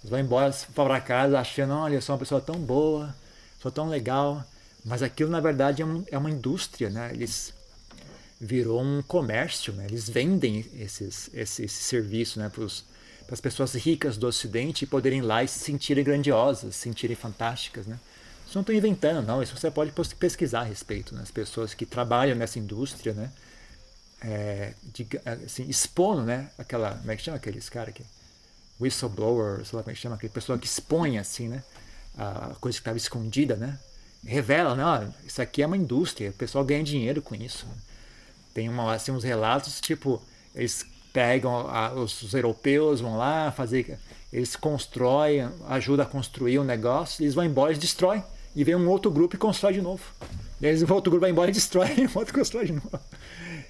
[0.00, 3.14] Eles vão embora para casa achando, olha, eu sou uma pessoa tão boa,
[3.60, 4.42] sou tão legal.
[4.84, 7.10] Mas aquilo, na verdade, é, um, é uma indústria, né?
[7.12, 7.52] Eles
[8.40, 9.86] virou um comércio, né?
[9.86, 12.48] Eles vendem esses, esse, esse serviço, né?
[12.48, 12.66] Para
[13.30, 17.86] as pessoas ricas do Ocidente poderem ir lá e se sentirem grandiosas, se sentirem fantásticas,
[17.86, 17.98] né?
[18.46, 19.40] Isso não estou inventando, não.
[19.40, 21.14] Isso você pode pesquisar a respeito.
[21.14, 21.22] Né?
[21.22, 23.30] As pessoas que trabalham nessa indústria, né?
[24.20, 26.50] É, de, assim, expondo, né?
[26.58, 28.04] Aquela, como é que chama aqueles caras aqui?
[28.80, 31.62] whistleblower, sei lá como é que chama, aquele pessoa que expõe assim, né?
[32.16, 33.78] A coisa que estava escondida, né?
[34.24, 34.84] Revela, né?
[34.84, 37.66] Ó, isso aqui é uma indústria, o pessoal ganha dinheiro com isso.
[38.52, 40.20] Tem uma, assim, uns relatos, tipo,
[40.54, 43.98] eles pegam a, os, europeus, vão lá fazer,
[44.32, 48.22] eles constroem, ajudam a construir um negócio, eles vão embora, eles destroem,
[48.54, 50.02] e vem um outro grupo e constrói de novo.
[50.60, 53.00] E eles, o outro grupo vai embora e destrói, e o outro constrói de novo.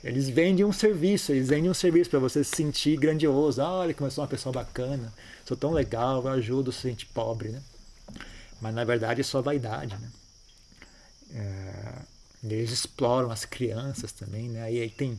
[0.02, 3.60] Eles vendem um serviço, eles vendem um serviço para você se sentir grandioso.
[3.60, 5.12] Ah, olha como uma pessoa bacana,
[5.44, 7.60] sou tão legal, eu ajudo o gente pobre, né?
[8.60, 10.08] Mas na verdade é só vaidade, né?
[11.32, 11.92] É,
[12.44, 14.72] eles exploram as crianças também, né?
[14.72, 15.18] E aí tem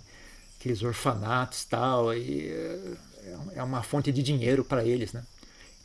[0.62, 2.95] aqueles orfanatos tal, e é,
[3.56, 5.24] é uma fonte de dinheiro para eles, né?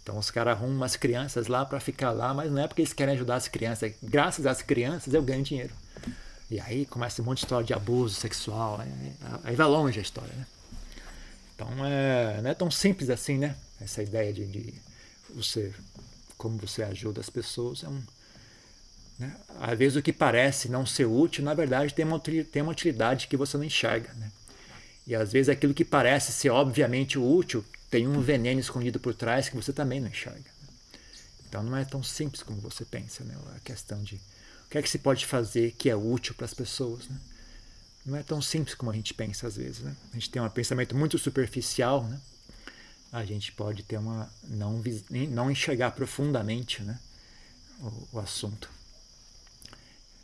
[0.03, 2.93] Então os caras arrumam umas crianças lá para ficar lá, mas não é porque eles
[2.93, 5.75] querem ajudar as crianças, graças às crianças eu ganho dinheiro.
[6.51, 9.13] E aí começa um monte de história de abuso sexual, aí,
[9.43, 10.47] aí vai longe a história, né?
[11.55, 13.57] Então é, não é tão simples assim, né?
[13.81, 14.75] Essa ideia de, de
[15.35, 15.75] você,
[16.37, 18.03] como você ajuda as pessoas é um,
[19.19, 19.35] né?
[19.59, 23.27] Às vezes o que parece não ser útil, na verdade tem uma, tem uma utilidade
[23.27, 24.31] que você não enxerga, né?
[25.07, 29.49] E às vezes aquilo que parece ser obviamente útil tem um veneno escondido por trás
[29.49, 30.51] que você também não enxerga.
[31.49, 33.37] Então não é tão simples como você pensa, né?
[33.55, 36.53] A questão de o que é que se pode fazer que é útil para as
[36.53, 37.17] pessoas, né?
[38.05, 39.97] Não é tão simples como a gente pensa às vezes, né?
[40.11, 42.21] A gente tem um pensamento muito superficial, né?
[43.13, 44.83] A gente pode ter uma não
[45.31, 46.99] não enxergar profundamente, né?
[47.81, 48.69] O, o assunto.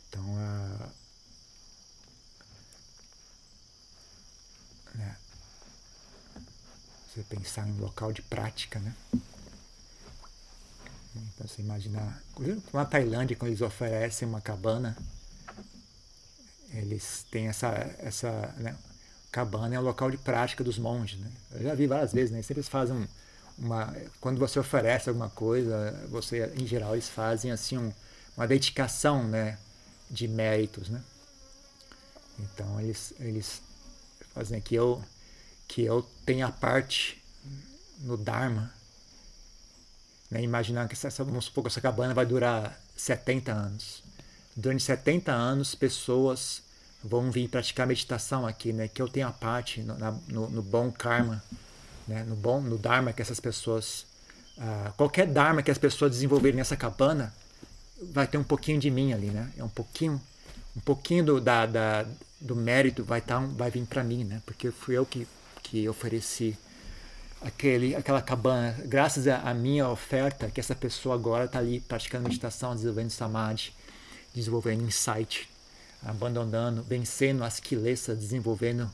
[0.09, 0.89] Então, a
[7.13, 8.91] Você pensar em um local de prática, né?
[11.15, 12.19] Então você imaginar,
[12.73, 14.97] na Tailândia, quando eles oferecem uma cabana,
[16.71, 17.67] eles têm essa,
[17.99, 18.75] essa né?
[19.31, 21.31] cabana é o local de prática dos monges, né?
[21.51, 22.41] Eu já vi várias vezes, né?
[22.41, 23.07] Sempre eles fazem
[23.59, 27.93] uma, quando você oferece alguma coisa, você, em geral, eles fazem assim um,
[28.35, 29.59] uma dedicação, né?
[30.09, 30.99] De méritos, né?
[32.39, 33.61] Então eles, eles
[34.33, 35.03] fazem que eu
[35.67, 37.21] que eu tenha parte
[37.99, 38.71] no Dharma.
[40.29, 40.41] Né?
[40.41, 44.03] Imaginando que essa, vamos supor que essa cabana vai durar 70 anos.
[44.55, 46.61] Durante 70 anos, pessoas
[47.03, 48.87] vão vir praticar meditação aqui, né?
[48.87, 49.95] Que eu tenha parte no,
[50.27, 51.43] no, no bom karma,
[52.07, 52.23] né?
[52.23, 54.05] No bom, no dharma que essas pessoas,
[54.57, 57.33] uh, qualquer dharma que as pessoas desenvolverem nessa cabana,
[58.11, 59.51] vai ter um pouquinho de mim ali, né?
[59.57, 60.21] É um pouquinho,
[60.75, 62.05] um pouquinho do, da, da
[62.39, 64.41] do mérito vai tá, vai vir para mim, né?
[64.45, 65.27] Porque fui eu que
[65.73, 66.55] que ofereci
[67.41, 72.75] aquele, aquela cabana, graças à minha oferta, que essa pessoa agora está ali praticando meditação,
[72.75, 73.73] desenvolvendo samadhi,
[74.35, 75.49] desenvolvendo insight,
[76.03, 78.87] abandonando, vencendo as quilesas, desenvolvendo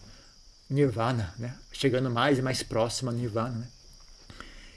[0.69, 1.53] nirvana, né?
[1.73, 3.57] chegando mais e mais próximo a nirvana.
[3.57, 3.67] Né?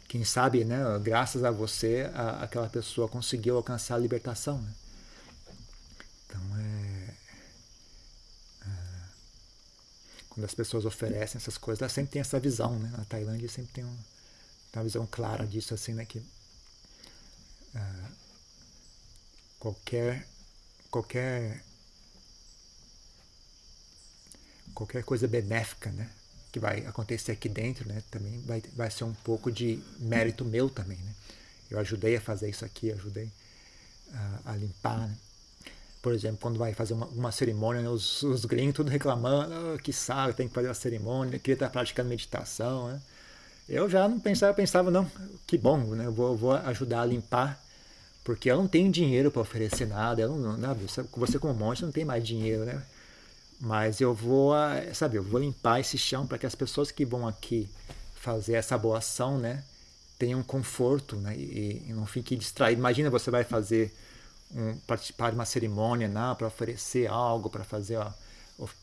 [0.08, 4.58] Quem sabe, né, graças a você, a, aquela pessoa conseguiu alcançar a libertação.
[4.58, 4.72] Né?
[6.26, 6.91] Então é
[10.33, 12.90] quando as pessoas oferecem essas coisas, elas sempre tem essa visão, né?
[12.97, 13.99] Na Tailândia sempre tem, um,
[14.75, 16.07] uma visão clara disso, assim, né?
[16.07, 18.12] Que uh,
[19.59, 20.27] qualquer
[20.90, 21.62] qualquer
[24.75, 26.11] qualquer coisa benéfica, né?
[26.51, 28.03] Que vai acontecer aqui dentro, né?
[28.11, 31.14] Também vai, vai ser um pouco de mérito meu também, né?
[31.71, 35.14] Eu ajudei a fazer isso aqui, ajudei uh, a limpar, né?
[36.02, 39.78] Por exemplo, quando vai fazer uma, uma cerimônia, né, os, os gringos tudo reclamando, oh,
[39.78, 42.88] que sabe, tem que fazer a cerimônia, queria estar praticando meditação.
[42.88, 43.00] Né?
[43.68, 45.08] Eu já não pensava, pensava, não,
[45.46, 46.06] que bom, né?
[46.06, 47.62] eu vou, vou ajudar a limpar,
[48.24, 50.76] porque eu não tenho dinheiro para oferecer nada, eu não, não,
[51.16, 52.82] você como monge não tem mais dinheiro, né?
[53.60, 54.54] Mas eu vou,
[54.92, 57.68] sabe, eu vou limpar esse chão para que as pessoas que vão aqui
[58.16, 59.62] fazer essa boa ação, né,
[60.18, 62.80] tenham conforto, né, e, e não fiquem distraídos.
[62.80, 63.92] Imagina você vai fazer
[64.54, 68.10] um, participar de uma cerimônia né, para oferecer algo, para fazer, ó,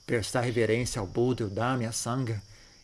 [0.05, 2.41] prestar reverência ao Buda, o Dharma, a Sangha.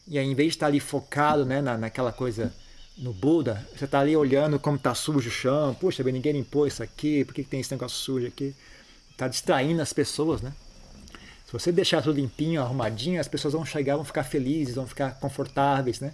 [0.07, 2.53] E aí, em vez de estar ali focado né, na, naquela coisa
[2.97, 6.65] no Buda, você está ali olhando como está sujo o chão, puxa, bem, ninguém limpou
[6.65, 8.55] isso aqui, por que, que tem esse negócio sujo aqui?
[9.11, 10.53] Está distraindo as pessoas, né?
[11.45, 15.19] Se você deixar tudo limpinho, arrumadinho, as pessoas vão chegar, vão ficar felizes, vão ficar
[15.19, 16.13] confortáveis, né?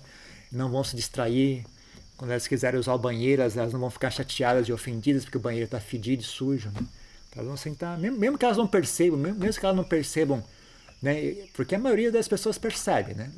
[0.52, 1.66] Não vão se distrair.
[2.22, 5.42] Quando elas quiserem usar o banheiro, elas não vão ficar chateadas e ofendidas porque o
[5.42, 6.70] banheiro está fedido e sujo.
[6.70, 6.86] Né?
[7.36, 10.44] Elas vão sentar, mesmo, mesmo, que elas não percebam, mesmo, mesmo que elas não percebam,
[11.02, 11.34] né?
[11.56, 13.16] porque a maioria das pessoas percebe.
[13.16, 13.32] Né?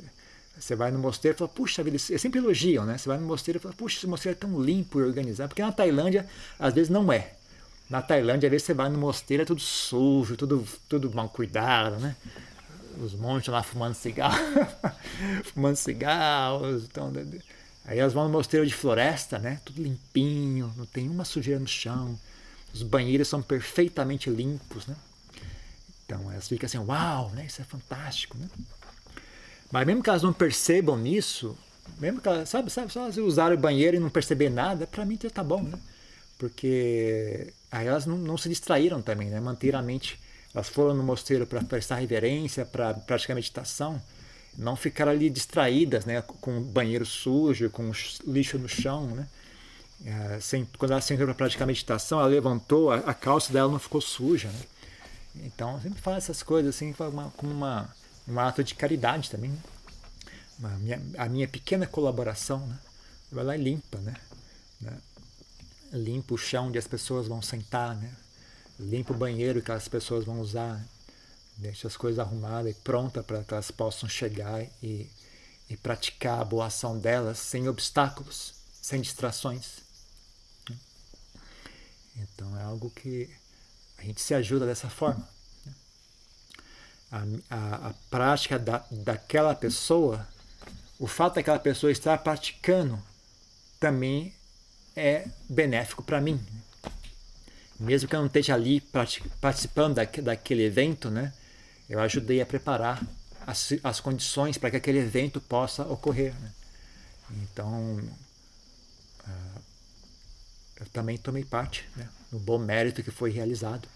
[0.58, 2.98] Você vai no mosteiro e fala, puxa vida, eles sempre elogiam, né?
[2.98, 5.48] Você vai no mosteiro e fala, puxa, esse mosteiro é tão limpo e organizado.
[5.48, 6.26] Porque na Tailândia,
[6.58, 7.32] às vezes não é.
[7.88, 11.98] Na Tailândia, às vezes você vai no mosteiro, é tudo sujo, tudo, tudo mal cuidado,
[12.00, 12.14] né?
[13.02, 14.38] Os monges lá fumando cigarro,
[15.54, 17.10] fumando cigarros, então,
[17.84, 19.60] Aí elas vão no mosteiro de floresta, né?
[19.64, 22.18] Tudo limpinho, não tem uma sujeira no chão.
[22.72, 24.96] Os banheiros são perfeitamente limpos, né?
[26.04, 27.46] Então elas ficam assim, uau, né?
[27.46, 28.48] Isso é fantástico, né?
[29.70, 31.56] Mas mesmo que elas não percebam nisso,
[31.98, 35.04] mesmo que elas, sabe, sabe, só elas usarem o banheiro e não perceber nada, para
[35.04, 35.78] mim tá bom, né?
[36.38, 39.40] Porque aí elas não, não se distraíram também, né?
[39.40, 40.18] Manter a mente
[40.54, 44.00] elas foram no mosteiro para prestar reverência, para praticar meditação,
[44.56, 47.90] não ficaram ali distraídas, né, com banheiro sujo, com
[48.26, 49.28] lixo no chão, né?
[50.04, 53.78] É, sem, quando ela sentou para praticar meditação, ela levantou, a, a, calça dela não
[53.78, 54.60] ficou suja, né?
[55.36, 57.88] Então, sempre fala essas coisas assim, como uma,
[58.28, 59.50] um ato de caridade também.
[59.50, 59.58] Né?
[60.58, 62.78] Uma, minha, a minha pequena colaboração, né?
[63.32, 64.14] Vai lá e limpa, né?
[64.80, 64.92] né?
[65.92, 68.10] Limpa o chão onde as pessoas vão sentar, né?
[68.78, 70.80] Limpa o banheiro que as pessoas vão usar.
[71.56, 75.08] Deixa as coisas arrumadas e prontas para que elas possam chegar e,
[75.70, 79.84] e praticar a boa ação delas sem obstáculos, sem distrações.
[82.16, 83.30] Então é algo que
[83.98, 85.28] a gente se ajuda dessa forma.
[87.10, 90.26] A, a, a prática da, daquela pessoa,
[90.98, 93.00] o fato daquela pessoa estar praticando
[93.78, 94.34] também
[94.96, 96.44] é benéfico para mim.
[97.78, 98.80] Mesmo que eu não esteja ali
[99.40, 101.32] participando daquele evento, né?
[101.88, 103.04] Eu ajudei a preparar
[103.46, 106.34] as, as condições para que aquele evento possa ocorrer.
[106.40, 106.52] Né?
[107.42, 107.98] Então,
[109.26, 109.60] uh,
[110.80, 113.88] eu também tomei parte né, no bom mérito que foi realizado.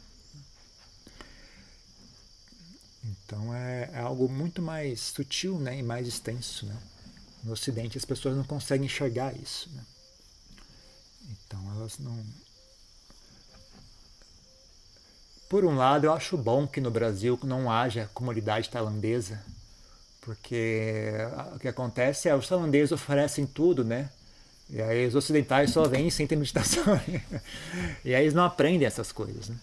[3.04, 6.66] Então é, é, algo muito mais sutil né, e mais extenso.
[6.66, 6.76] Né?
[7.44, 9.70] No Ocidente as pessoas não conseguem enxergar isso.
[9.70, 9.84] Né?
[11.30, 12.24] Então elas não.
[15.48, 19.40] Por um lado, eu acho bom que no Brasil não haja comunidade tailandesa,
[20.20, 21.12] porque
[21.54, 24.10] o que acontece é os tailandeses oferecem tudo, né?
[24.68, 26.84] E aí os ocidentais só vêm sem ter meditação.
[28.04, 29.56] e aí eles não aprendem essas coisas, né?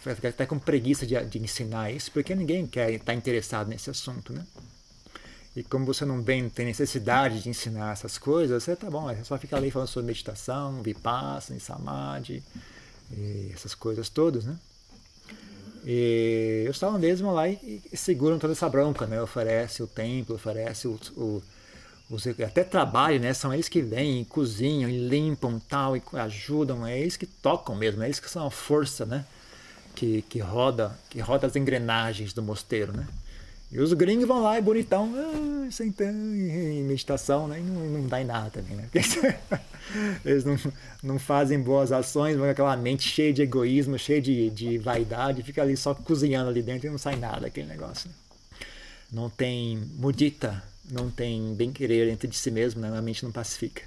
[0.00, 4.32] Fica até com preguiça de, de ensinar isso, porque ninguém quer estar interessado nesse assunto,
[4.32, 4.44] né?
[5.54, 9.38] E como você não tem necessidade de ensinar essas coisas, você tá bom, você só
[9.38, 12.42] fica ali falando sobre meditação, vipassana, samadhi,
[13.54, 14.56] essas coisas todas, né?
[15.84, 19.20] E os tailandeses vão lá e, e seguram toda essa bronca, né?
[19.22, 21.42] Oferece o templo, oferece o, o
[22.44, 23.34] até trabalho, né?
[23.34, 28.02] São eles que vêm, cozinham, e limpam tal, e ajudam, é eles que tocam mesmo,
[28.02, 29.24] é eles que são a força, né?
[29.94, 33.06] Que, que roda, que roda as engrenagens do mosteiro, né?
[33.70, 37.60] E os gringos vão lá e bonitão, ah, sentando em meditação, né?
[37.60, 38.88] E não, não dá em nada também, né?
[40.24, 40.56] Eles não,
[41.02, 45.42] não fazem boas ações, vão com aquela mente cheia de egoísmo, cheia de, de vaidade,
[45.42, 48.08] fica ali só cozinhando ali dentro e não sai nada aquele negócio.
[48.08, 48.14] Né?
[49.12, 52.96] Não tem mudita, não tem bem-querer dentro de si mesmo, né?
[52.96, 53.82] a mente não pacifica.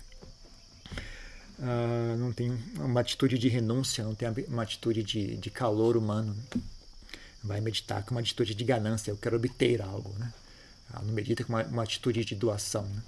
[1.59, 6.35] Uh, não tem uma atitude de renúncia, não tem uma atitude de, de calor humano.
[6.55, 6.61] Né?
[7.43, 10.13] Vai meditar com uma atitude de ganância, eu quero obter algo.
[10.17, 10.31] Né?
[10.93, 12.83] Uh, não medita com uma, uma atitude de doação.
[12.83, 13.01] Né?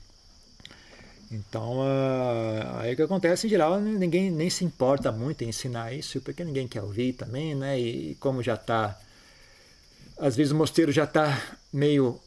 [1.32, 5.94] Então, uh, aí o que acontece em geral, ninguém nem se importa muito em ensinar
[5.94, 7.80] isso, porque ninguém quer ouvir também, né?
[7.80, 9.00] E como já está.
[10.18, 11.42] Às vezes o mosteiro já está
[11.72, 12.20] meio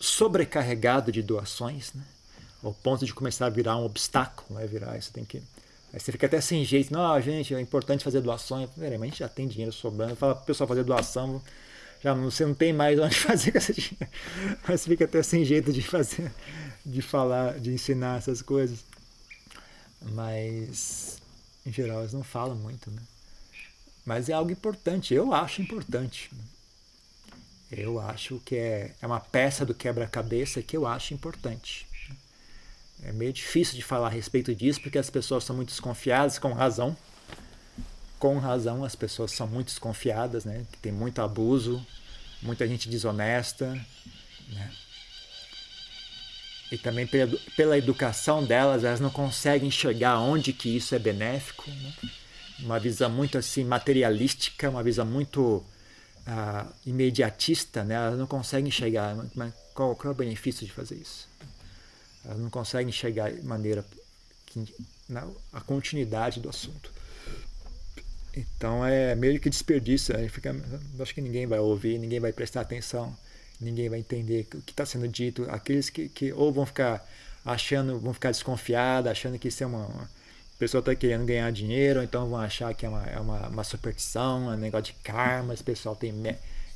[0.00, 2.02] sobrecarregado de doações, né?
[2.62, 5.42] ao ponto de começar a virar um obstáculo, vai virar, você tem que
[5.94, 8.68] Aí você fica até sem jeito, não, ah, gente, é importante fazer doações.
[8.70, 10.16] Peraí, mas a gente já tem dinheiro sobrando.
[10.16, 11.40] Fala pro pessoal fazer doação,
[12.02, 14.08] já você não tem mais onde fazer com esse dinheiro.
[14.66, 16.32] Mas você fica até sem jeito de fazer,
[16.84, 18.80] de falar, de ensinar essas coisas.
[20.02, 21.22] Mas,
[21.64, 23.00] em geral, eles não falam muito, né?
[24.04, 26.28] Mas é algo importante, eu acho importante.
[27.70, 31.86] Eu acho que é, é uma peça do quebra-cabeça que eu acho importante.
[33.04, 36.52] É meio difícil de falar a respeito disso porque as pessoas são muito desconfiadas, com
[36.52, 36.96] razão.
[38.18, 40.64] Com razão, as pessoas são muito desconfiadas, né?
[40.80, 41.84] Tem muito abuso,
[42.40, 43.66] muita gente desonesta,
[44.48, 44.72] né?
[46.72, 51.70] E também pela, pela educação delas, elas não conseguem enxergar onde que isso é benéfico,
[51.70, 51.92] né?
[52.60, 55.62] Uma visão muito assim materialística, uma visão muito
[56.26, 57.94] uh, imediatista, né?
[57.94, 61.28] elas não conseguem enxergar mas qual, qual é o benefício de fazer isso.
[62.24, 63.84] Elas não conseguem enxergar de maneira
[64.46, 64.64] que,
[65.08, 66.92] na, a continuidade do assunto.
[68.36, 70.16] Então é meio que desperdício.
[70.16, 70.28] Né?
[70.28, 70.54] Fica,
[70.98, 73.16] acho que ninguém vai ouvir, ninguém vai prestar atenção,
[73.60, 75.46] ninguém vai entender o que está sendo dito.
[75.50, 77.06] Aqueles que, que ou vão ficar
[77.44, 80.10] achando, vão ficar desconfiados, achando que isso é uma, uma
[80.58, 84.50] pessoa está querendo ganhar dinheiro, então vão achar que é uma, é uma, uma superstição,
[84.50, 86.12] é um negócio de karma, esse pessoal tem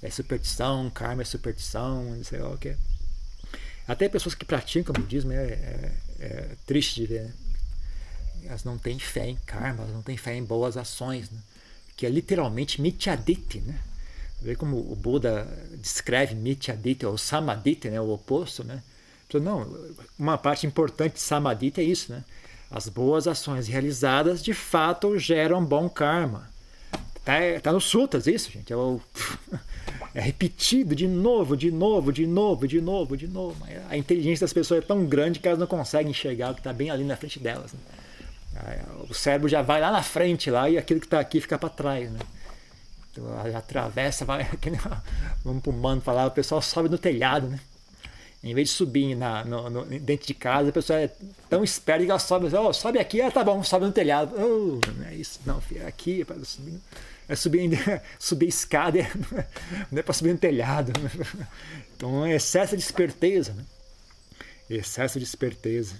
[0.03, 2.77] é superstição, karma é superstição, não sei lá o que.
[3.89, 7.23] Até pessoas que praticam budismo é, é, é triste de ver.
[7.23, 7.33] Né?
[8.45, 11.39] Elas não têm fé em karma, elas não têm fé em boas ações, né?
[11.97, 13.81] que é literalmente mityaditi, né?
[14.41, 15.49] Vê como o Buda
[15.81, 18.01] descreve mityaditi ou samaditi, né?
[18.01, 18.83] o oposto, né?
[19.27, 22.25] Então, não, uma parte importante de samadhi é isso, né?
[22.71, 26.49] As boas ações realizadas de fato geram bom karma.
[27.25, 28.73] tá, tá nos sutras isso, gente.
[28.73, 29.01] É, o,
[30.19, 33.65] é repetido de novo, de novo, de novo, de novo, de novo.
[33.89, 36.73] A inteligência das pessoas é tão grande que elas não conseguem enxergar o que está
[36.73, 37.73] bem ali na frente delas.
[37.73, 38.83] Né?
[39.09, 41.69] O cérebro já vai lá na frente lá e aquilo que está aqui fica para
[41.69, 42.11] trás.
[42.11, 42.19] Né?
[43.13, 44.45] Então, atravessa, vai,
[45.45, 47.61] vamos para o mano falar, o pessoal sobe no telhado, né?
[48.43, 51.11] Em vez de subir na, no, no, dentro de casa, a pessoa é
[51.49, 54.35] tão esperta que ela sobe, oh, sobe aqui, ah, tá bom, sobe no telhado.
[54.37, 56.81] Oh, não é isso, não, filho, é aqui para subir.
[57.29, 57.71] É subir,
[58.19, 58.99] subir escada,
[59.93, 60.93] não é para subir no telhado.
[61.99, 63.65] Então é excesso de esperteza, né?
[64.71, 65.97] Excesso de esperteza.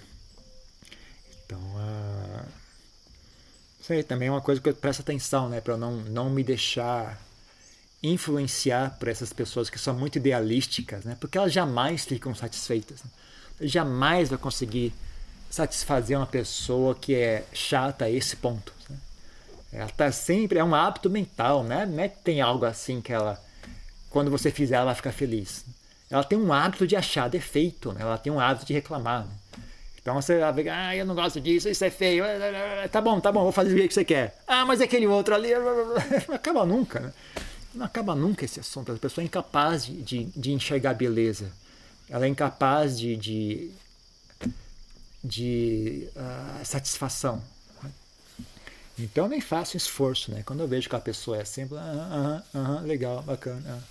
[1.45, 2.45] Então, uh,
[3.81, 5.59] isso aí também é uma coisa que eu presto atenção, né?
[5.59, 7.21] Para não, não me deixar
[8.01, 11.17] influenciar por essas pessoas que são muito idealísticas, né?
[11.19, 13.03] Porque elas jamais ficam satisfeitas.
[13.03, 13.09] Né?
[13.61, 14.93] Jamais vai conseguir
[15.49, 18.73] satisfazer uma pessoa que é chata a esse ponto.
[18.89, 18.97] Né?
[19.71, 21.85] Ela tá sempre é um hábito mental, né?
[21.85, 23.39] Não é que tem algo assim que ela
[24.09, 25.63] quando você fizer ela vai ficar feliz.
[26.09, 28.01] Ela tem um hábito de achar defeito, né?
[28.01, 29.25] Ela tem um hábito de reclamar.
[29.25, 29.31] Né?
[30.01, 32.23] Então você vai ver, ah, eu não gosto disso, isso é feio.
[32.91, 34.35] Tá bom, tá bom, vou fazer o que você quer.
[34.47, 35.49] Ah, mas aquele outro ali.
[36.27, 37.13] Não acaba nunca, né?
[37.75, 38.91] Não acaba nunca esse assunto.
[38.91, 41.51] A pessoa é incapaz de, de, de enxergar beleza.
[42.09, 43.71] Ela é incapaz de, de,
[45.23, 47.43] de uh, satisfação.
[48.99, 50.43] Então nem faço esforço, né?
[50.45, 53.83] Quando eu vejo que a pessoa é sempre, ah, ah, ah, legal, bacana,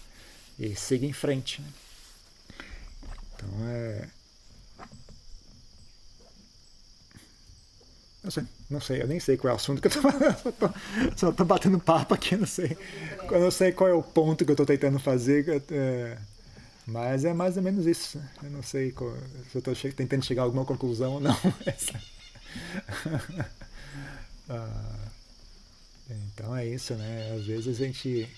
[0.58, 1.62] e siga em frente.
[1.62, 1.68] Né?
[3.34, 4.08] Então é
[8.22, 10.36] Não sei, não sei, eu nem sei qual é o assunto que eu tô falando,
[11.16, 12.76] só tô, batendo papo aqui, não sei.
[13.30, 16.18] Eu não sei qual é o ponto que eu tô tentando fazer, é,
[16.86, 18.20] mas é mais ou menos isso.
[18.42, 19.14] Eu não sei qual,
[19.50, 21.36] se eu tô che tentando chegar a alguma conclusão ou não.
[24.48, 25.08] ah,
[26.10, 27.32] então é isso, né?
[27.36, 28.28] Às vezes a gente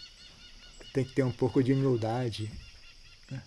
[0.93, 2.51] tem que ter um pouco de humildade.
[3.31, 3.43] Né?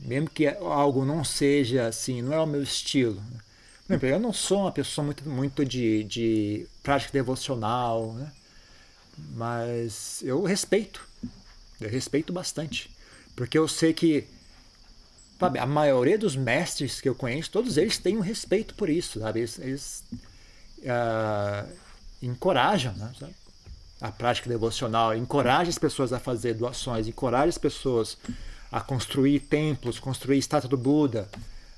[0.00, 3.22] Mesmo que algo não seja assim, não é o meu estilo.
[3.88, 3.98] Né?
[4.02, 8.32] Eu não sou uma pessoa muito, muito de, de prática devocional, né?
[9.34, 11.06] mas eu respeito,
[11.80, 12.90] eu respeito bastante,
[13.34, 14.26] porque eu sei que
[15.38, 19.20] sabe, a maioria dos mestres que eu conheço, todos eles têm um respeito por isso,
[19.20, 19.40] sabe?
[19.40, 20.04] eles, eles
[20.86, 21.68] uh,
[22.22, 23.10] encorajam né?
[24.00, 28.16] a prática devocional, encorajam as pessoas a fazer doações, encorajam as pessoas
[28.70, 31.28] a construir templos, construir estátua do Buda,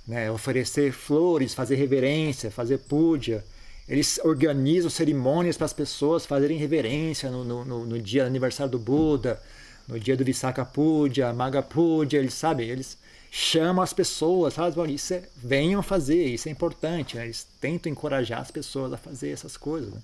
[0.07, 3.45] né, oferecer flores, fazer reverência, fazer puja.
[3.87, 8.79] Eles organizam cerimônias para as pessoas fazerem reverência no, no, no, dia do aniversário do
[8.79, 9.41] Buda,
[9.87, 12.99] no dia do Visakha Puja, Maga Puja, eles sabem, eles
[13.31, 14.95] chamam as pessoas, sabe?
[14.95, 17.17] Isso é, venham fazer, isso é importante.
[17.17, 17.25] Né?
[17.25, 19.93] Eles tentam encorajar as pessoas a fazer essas coisas.
[19.93, 20.01] Né?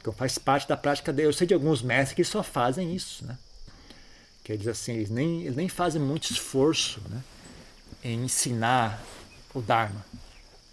[0.00, 1.28] Então faz parte da prática deles.
[1.28, 3.36] Eu sei de alguns mestres que só fazem isso, né?
[4.42, 7.22] Que eles assim, eles nem, eles nem fazem muito esforço, né?
[8.02, 9.02] Em ensinar
[9.54, 10.04] o Dharma.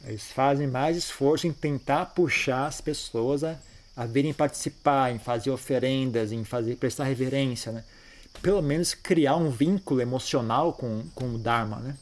[0.06, 3.58] Eles fazem mais esforço em tentar puxar as pessoas a,
[3.96, 7.84] a virem participar, em fazer oferendas, em fazer prestar reverência, né?
[8.42, 11.98] Pelo menos criar um vínculo emocional com, com o Dharma, né?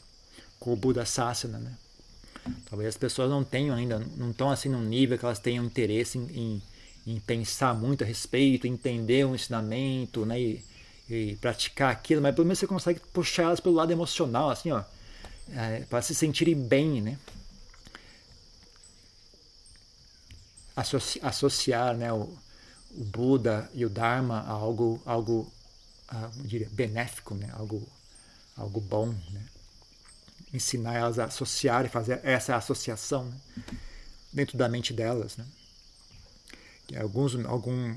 [0.58, 1.72] Com o Buda Sasana, né?
[2.70, 6.16] Talvez as pessoas não tenham ainda, não estão assim num nível que elas tenham interesse
[6.16, 6.62] em,
[7.06, 10.40] em, em pensar muito a respeito, entender o ensinamento, né?
[10.40, 10.64] E,
[11.08, 14.82] e praticar aquilo, mas pelo menos você consegue puxar elas pelo lado emocional, assim, ó
[15.52, 17.18] é, para se sentirem bem, né?
[20.74, 22.28] Associ associar né, o,
[22.94, 25.50] o, Buda e o Dharma a algo, algo
[26.08, 27.50] ah, diria, benéfico, né?
[27.52, 27.86] algo,
[28.56, 29.08] algo bom.
[29.08, 29.42] Né?
[30.52, 33.64] Ensinar elas a associar e fazer essa associação né?
[34.32, 35.36] dentro da mente delas.
[35.36, 35.44] Né?
[37.00, 37.96] Alguns, algum,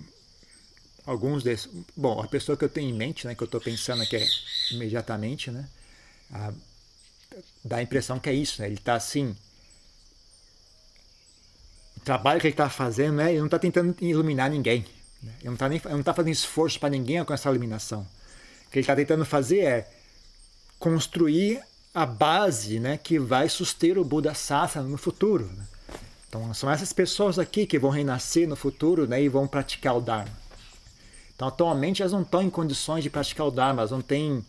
[1.06, 1.70] alguns desses.
[1.96, 4.28] Bom, a pessoa que eu tenho em mente, né, que eu estou pensando aqui é
[4.72, 5.70] imediatamente, né?
[6.32, 6.54] A
[7.64, 8.68] dá a impressão que é isso, né?
[8.68, 9.36] Ele está assim.
[11.98, 13.30] O trabalho que ele está fazendo, né?
[13.32, 14.86] Ele não está tentando iluminar ninguém.
[15.22, 15.32] Né?
[15.42, 18.02] Ele não está tá fazendo esforço para ninguém alcançar a iluminação.
[18.68, 19.92] O que ele está tentando fazer é
[20.78, 21.62] construir
[21.94, 25.50] a base né, que vai suster o Buda Sasana no futuro.
[25.56, 25.66] Né?
[26.28, 30.02] Então, são essas pessoas aqui que vão renascer no futuro né, e vão praticar o
[30.02, 30.32] Dharma.
[31.36, 34.44] Então, atualmente, elas não estão em condições de praticar o Dharma, elas não têm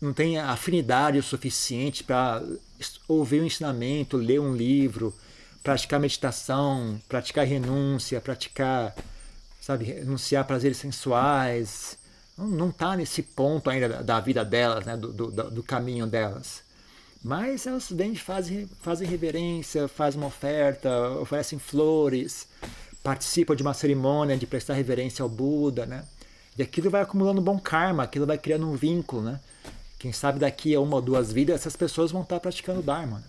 [0.00, 2.42] não tem afinidade o suficiente para
[3.08, 5.14] ouvir um ensinamento, ler um livro,
[5.62, 8.94] praticar meditação, praticar renúncia, praticar,
[9.64, 11.96] sabe, renunciar a prazeres sensuais.
[12.36, 16.62] Não está nesse ponto ainda da, vida delas, né, do, do, do, caminho delas.
[17.22, 22.46] Mas elas vêm fazem, fazem reverência, fazem uma oferta, oferecem flores,
[23.02, 26.04] participam de uma cerimônia de prestar reverência ao Buda, né?
[26.58, 29.40] E aquilo vai acumulando bom karma, aquilo vai criando um vínculo, né?
[29.98, 33.20] Quem sabe daqui a uma ou duas vidas essas pessoas vão estar praticando Dharma.
[33.20, 33.24] Né?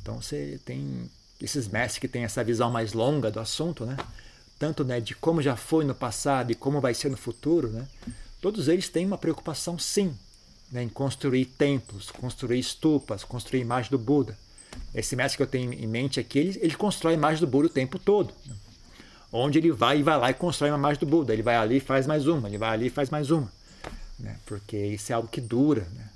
[0.00, 3.98] Então você tem esses mestres que têm essa visão mais longa do assunto, né?
[4.58, 7.86] Tanto né, de como já foi no passado e como vai ser no futuro, né?
[8.40, 10.16] Todos eles têm uma preocupação, sim,
[10.70, 14.36] né, em construir templos, construir estupas, construir imagem do Buda.
[14.94, 17.66] Esse mestre que eu tenho em mente aqui, ele, ele constrói a imagem do Buda
[17.66, 18.32] o tempo todo.
[18.46, 18.54] Né?
[19.32, 21.32] Onde ele vai e vai lá e constrói uma imagem do Buda.
[21.32, 23.50] Ele vai ali e faz mais uma, ele vai ali e faz mais uma.
[24.18, 24.36] Né?
[24.46, 26.08] Porque isso é algo que dura, né?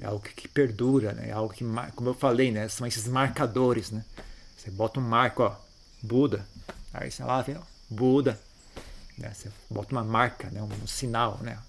[0.00, 1.28] é algo que, perdura, né?
[1.28, 1.64] é algo que,
[1.94, 2.68] como eu falei, né?
[2.68, 3.90] são esses marcadores.
[3.90, 4.04] Né?
[4.56, 5.56] Você bota um marco, ó,
[6.02, 6.46] Buda,
[6.92, 8.40] aí você lá vê, ó, Buda,
[9.18, 9.32] né?
[9.34, 10.62] você bota uma marca, né?
[10.62, 11.60] um, um sinal, né?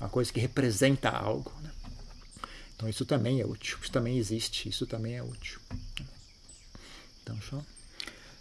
[0.00, 1.52] uma coisa que representa algo.
[1.60, 1.70] Né?
[2.74, 5.60] Então isso também é útil, isso também existe, isso também é útil.
[7.22, 7.62] Então só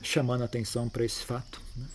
[0.02, 1.62] chamando a atenção para esse fato.
[1.76, 1.88] Né?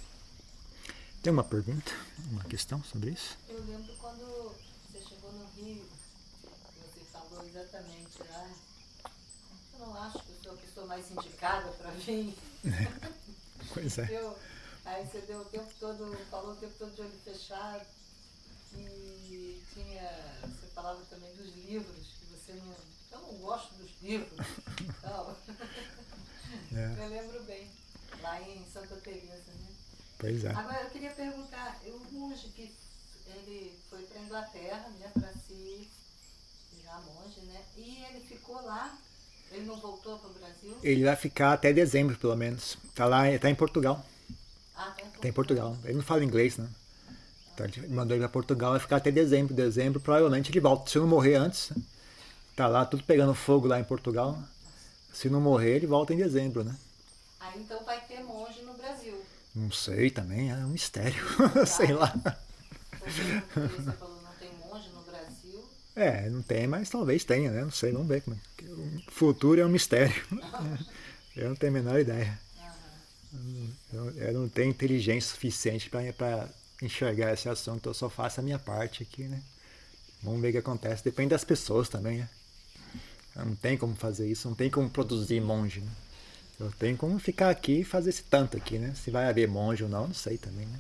[1.22, 1.92] Tem uma pergunta,
[2.30, 3.36] uma questão sobre isso?
[3.48, 4.54] Eu lembro quando
[4.90, 5.84] você chegou no Rio,
[6.42, 8.50] você falou exatamente, ah,
[9.74, 12.34] eu não acho que eu sou a pessoa mais indicada para vir.
[13.74, 14.08] pois é.
[14.10, 14.36] Eu,
[14.90, 17.86] aí você deu o tempo todo, falou o tempo todo de olho fechado.
[18.76, 20.10] E tinha,
[20.42, 22.74] você falava também dos livros, que você não.
[23.12, 24.38] Eu não gosto dos livros.
[25.02, 25.36] Não.
[26.78, 27.04] É.
[27.04, 27.68] Eu lembro bem,
[28.22, 29.68] lá em Santa Teresa, né?
[30.18, 30.50] Pois é.
[30.50, 32.72] Agora eu queria perguntar, o monge que
[33.26, 35.88] ele foi para a Inglaterra, né, para se
[36.72, 37.62] virar monge, né?
[37.76, 38.96] E ele ficou lá,
[39.50, 40.78] ele não voltou para o Brasil?
[40.82, 42.76] Ele vai ficar até dezembro, pelo menos.
[42.84, 44.04] Está lá, está em Portugal.
[44.80, 45.20] Ah, tá em Portugal.
[45.20, 45.76] Tá em Portugal.
[45.84, 46.66] Ele não fala inglês, né?
[47.54, 49.52] Então mandou ele para Portugal, vai ficar até dezembro.
[49.52, 50.90] Dezembro, provavelmente ele volta.
[50.90, 51.72] Se não morrer antes,
[52.56, 54.38] tá lá tudo pegando fogo lá em Portugal.
[55.12, 56.74] Se não morrer, ele volta em dezembro, né?
[57.38, 59.14] Aí então vai ter monge no Brasil.
[59.54, 61.22] Não sei também, é um mistério.
[61.66, 62.14] sei lá.
[63.04, 65.64] Você falou não tem monge no Brasil.
[65.94, 67.62] É, não tem, mas talvez tenha, né?
[67.62, 68.22] Não sei, vamos ver.
[68.22, 68.64] Como é.
[68.64, 70.14] O futuro é um mistério.
[71.36, 72.38] Eu não tenho a menor ideia.
[73.92, 76.48] Eu, não tenho inteligência suficiente para
[76.82, 79.40] enxergar esse assunto, eu só faço a minha parte aqui, né?
[80.22, 81.04] Vamos ver o que acontece.
[81.04, 82.28] Depende das pessoas também, né?
[83.36, 85.90] Não tem como fazer isso, não tem como produzir monge, né?
[86.58, 88.94] Eu tenho como ficar aqui e fazer esse tanto aqui, né?
[88.94, 90.78] Se vai haver monge ou não, não sei também, né?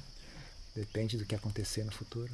[0.74, 2.30] Depende do que acontecer no futuro.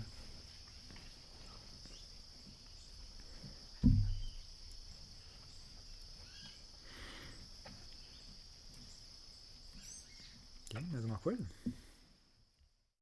[10.69, 11.45] Tem mais uma coisa?